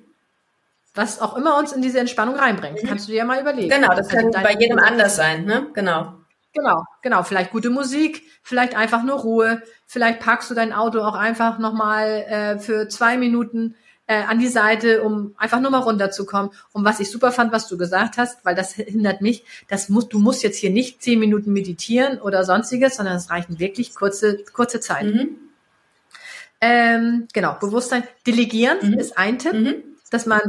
Was 0.95 1.21
auch 1.21 1.37
immer 1.37 1.59
uns 1.59 1.73
in 1.73 1.83
diese 1.83 2.01
Entspannung 2.01 2.37
reinbringt, 2.37 2.83
mhm. 2.83 2.89
kannst 2.89 3.07
du 3.07 3.13
dir 3.13 3.19
ja 3.19 3.25
mal 3.25 3.41
überlegen. 3.41 3.69
Genau, 3.69 3.95
das 3.95 4.11
also 4.11 4.31
kann 4.31 4.43
bei 4.43 4.55
jedem 4.55 4.79
anders 4.79 5.17
sein, 5.17 5.45
ne? 5.45 5.69
Genau. 5.75 6.15
Genau, 6.55 6.83
genau. 7.03 7.23
Vielleicht 7.23 7.53
gute 7.53 7.71
Musik, 7.71 8.23
vielleicht 8.43 8.77
einfach 8.77 9.03
nur 9.03 9.21
Ruhe. 9.21 9.63
Vielleicht 9.87 10.21
parkst 10.21 10.51
du 10.51 10.55
dein 10.55 10.73
Auto 10.73 11.01
auch 11.01 11.15
einfach 11.15 11.59
nochmal 11.59 12.25
äh, 12.29 12.59
für 12.59 12.89
zwei 12.89 13.17
Minuten 13.17 13.77
äh, 14.09 14.23
an 14.23 14.39
die 14.39 14.49
Seite, 14.49 15.03
um 15.03 15.35
einfach 15.37 15.61
nur 15.61 15.71
mal 15.71 15.79
runterzukommen. 15.79 16.51
Und 16.73 16.85
was 16.85 16.99
ich 16.99 17.11
super 17.11 17.31
fand, 17.31 17.53
was 17.53 17.69
du 17.69 17.77
gesagt 17.77 18.17
hast, 18.17 18.45
weil 18.45 18.55
das 18.55 18.73
hindert 18.73 19.21
mich, 19.21 19.45
das 19.69 19.91
muss, 19.91 20.09
du 20.09 20.19
musst 20.19 20.43
jetzt 20.43 20.57
hier 20.57 20.71
nicht 20.71 21.03
zehn 21.03 21.21
Minuten 21.21 21.53
meditieren 21.53 22.19
oder 22.19 22.43
sonstiges, 22.45 22.97
sondern 22.97 23.17
es 23.17 23.31
reichen 23.31 23.61
wirklich 23.61 23.95
kurze, 23.95 24.39
kurze 24.53 24.81
Zeit. 24.81 25.05
Mhm. 25.05 25.37
Ähm, 26.61 27.29
genau, 27.35 27.57
Bewusstsein. 27.61 28.03
Delegieren 28.27 28.79
mhm. 28.93 28.99
ist 28.99 29.17
ein 29.19 29.39
Tipp, 29.39 29.53
mhm. 29.53 29.75
dass 30.11 30.25
man 30.25 30.41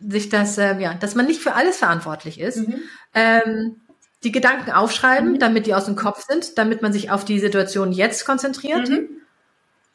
sich 0.00 0.30
das, 0.30 0.56
äh, 0.56 0.80
ja, 0.80 0.94
dass 0.94 1.14
man 1.14 1.26
nicht 1.26 1.40
für 1.40 1.52
alles 1.52 1.76
verantwortlich 1.76 2.40
ist. 2.40 2.66
Mhm. 2.66 2.82
Ähm, 3.14 3.76
die 4.24 4.32
Gedanken 4.32 4.70
aufschreiben, 4.70 5.32
mhm. 5.32 5.38
damit 5.38 5.66
die 5.66 5.74
aus 5.74 5.84
dem 5.84 5.96
Kopf 5.96 6.26
sind, 6.26 6.56
damit 6.56 6.80
man 6.80 6.94
sich 6.94 7.10
auf 7.10 7.26
die 7.26 7.40
Situation 7.40 7.92
jetzt 7.92 8.24
konzentriert. 8.24 8.88
Mhm 8.88 9.11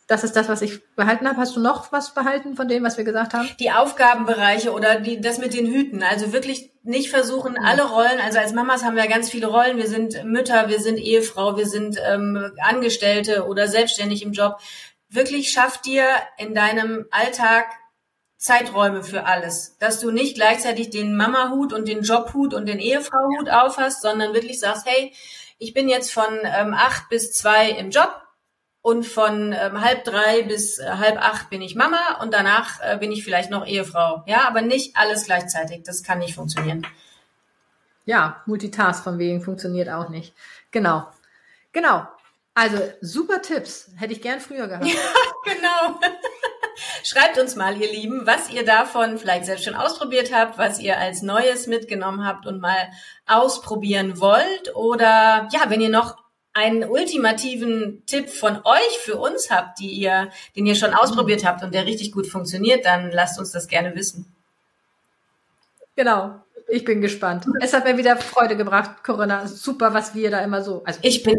das 0.08 0.24
ist 0.24 0.38
das, 0.38 0.48
was 0.48 0.62
ich 0.62 0.86
behalten 0.96 1.28
habe. 1.28 1.38
Hast 1.38 1.58
du 1.58 1.60
noch 1.60 1.92
was 1.92 2.14
behalten 2.14 2.56
von 2.56 2.70
dem, 2.70 2.84
was 2.84 2.98
wir 2.98 3.04
gesagt 3.04 3.34
haben? 3.34 3.50
Die 3.60 3.72
Aufgabenbereiche 3.72 4.72
oder 4.72 5.02
die, 5.02 5.20
das 5.20 5.38
mit 5.38 5.54
den 5.54 5.68
Hüten. 5.68 6.02
Also 6.02 6.32
wirklich 6.32 6.72
nicht 6.84 7.10
versuchen, 7.10 7.58
alle 7.58 7.84
Rollen, 7.84 8.22
also 8.22 8.40
als 8.40 8.54
Mamas 8.54 8.86
haben 8.86 8.96
wir 8.96 9.08
ganz 9.08 9.30
viele 9.30 9.48
Rollen. 9.48 9.78
Wir 9.78 9.88
sind 9.88 10.24
Mütter, 10.24 10.70
wir 10.70 10.80
sind 10.80 10.98
Ehefrau, 10.98 11.58
wir 11.58 11.68
sind 11.68 12.00
ähm, 12.10 12.54
Angestellte 12.62 13.46
oder 13.46 13.68
selbstständig 13.68 14.24
im 14.24 14.32
Job. 14.32 14.60
Wirklich 15.10 15.52
schaff 15.52 15.82
dir 15.82 16.06
in 16.38 16.54
deinem 16.54 17.06
Alltag 17.12 17.66
Zeiträume 18.38 19.04
für 19.04 19.26
alles. 19.26 19.78
Dass 19.80 20.00
du 20.00 20.12
nicht 20.12 20.36
gleichzeitig 20.36 20.90
den 20.90 21.18
Mama-Hut 21.18 21.74
und 21.74 21.88
den 21.88 22.04
Jobhut 22.04 22.54
und 22.54 22.68
den 22.68 22.80
Ehefrau-Hut 22.80 23.50
aufhast, 23.50 24.02
sondern 24.02 24.34
wirklich 24.34 24.60
sagst, 24.60 24.86
hey, 24.86 25.12
ich 25.60 25.74
bin 25.74 25.90
jetzt 25.90 26.14
von 26.14 26.28
ähm, 26.44 26.74
acht 26.74 27.10
bis 27.10 27.34
zwei 27.34 27.72
im 27.72 27.90
Job 27.90 28.22
und 28.82 29.06
von 29.06 29.54
ähm, 29.54 29.82
halb 29.82 30.04
drei 30.04 30.44
bis 30.44 30.80
äh, 30.80 30.90
halb 30.90 31.18
acht 31.18 31.50
bin 31.50 31.62
ich 31.62 31.76
Mama 31.76 32.20
und 32.22 32.34
danach 32.34 32.80
äh, 32.82 32.98
bin 32.98 33.12
ich 33.12 33.24
vielleicht 33.24 33.50
noch 33.50 33.66
Ehefrau. 33.66 34.24
Ja, 34.28 34.48
aber 34.48 34.62
nicht 34.62 34.96
alles 34.96 35.26
gleichzeitig. 35.26 35.84
Das 35.84 36.04
kann 36.04 36.20
nicht 36.20 36.36
funktionieren. 36.36 36.86
Ja, 38.06 38.42
Multitask 38.46 39.04
von 39.04 39.20
wegen 39.20 39.42
funktioniert 39.42 39.90
auch 39.90 40.10
nicht. 40.10 40.34
Genau. 40.72 41.08
Genau. 41.74 42.08
Also 42.54 42.78
super 43.02 43.42
Tipps. 43.42 43.92
Hätte 43.98 44.14
ich 44.14 44.22
gern 44.22 44.40
früher 44.40 44.68
gehabt. 44.68 44.86
Ja, 45.46 45.54
genau. 45.54 46.00
Schreibt 47.04 47.38
uns 47.38 47.56
mal, 47.56 47.80
ihr 47.80 47.92
Lieben, 47.92 48.26
was 48.26 48.50
ihr 48.50 48.66
davon 48.66 49.18
vielleicht 49.18 49.46
selbst 49.46 49.66
schon 49.66 49.76
ausprobiert 49.76 50.34
habt, 50.34 50.58
was 50.58 50.80
ihr 50.80 50.98
als 50.98 51.22
Neues 51.22 51.68
mitgenommen 51.68 52.26
habt 52.26 52.46
und 52.46 52.60
mal 52.60 52.90
ausprobieren 53.26 54.20
wollt. 54.20 54.76
Oder 54.76 55.48
ja, 55.52 55.70
wenn 55.70 55.82
ihr 55.82 55.90
noch 55.90 56.18
einen 56.58 56.86
ultimativen 56.86 58.02
Tipp 58.08 58.30
von 58.30 58.58
euch 58.64 59.00
für 59.04 59.18
uns 59.18 59.52
habt, 59.52 59.80
die 59.80 59.92
ihr, 59.92 60.32
den 60.56 60.66
ihr 60.66 60.74
schon 60.74 60.94
ausprobiert 60.94 61.46
habt 61.46 61.64
und 61.64 61.72
der 61.72 61.86
richtig 61.86 62.12
gut 62.12 62.26
funktioniert, 62.26 62.84
dann 62.84 63.12
lasst 63.12 63.38
uns 63.38 63.52
das 63.52 63.68
gerne 63.68 63.96
wissen. 63.96 64.26
Genau. 65.96 66.42
Ich 66.68 66.84
bin 66.84 67.00
gespannt. 67.00 67.46
Es 67.62 67.74
hat 67.74 67.86
mir 67.86 67.98
wieder 67.98 68.18
Freude 68.18 68.58
gebracht, 68.58 69.04
Corinna. 69.04 69.48
Super, 69.48 69.94
was 69.94 70.16
wir 70.16 70.32
da 70.32 70.40
immer 70.40 70.64
so. 70.64 70.84
Also 70.84 71.00
ich 71.04 71.24
bin 71.24 71.38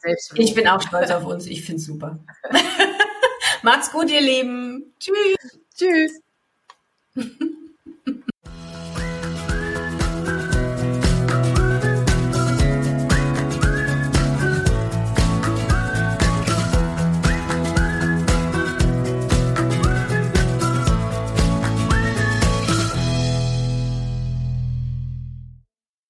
selbst. 0.00 0.32
Ich 0.34 0.54
bin 0.54 0.68
auch 0.68 0.82
stolz 0.82 1.10
auf 1.10 1.24
uns. 1.24 1.46
Ich 1.46 1.64
finde 1.64 1.80
super. 1.80 2.18
Macht's 3.62 3.90
gut, 3.92 4.10
ihr 4.10 4.20
Lieben. 4.20 4.92
Tschüss. 4.98 5.58
Tschüss. 5.74 7.54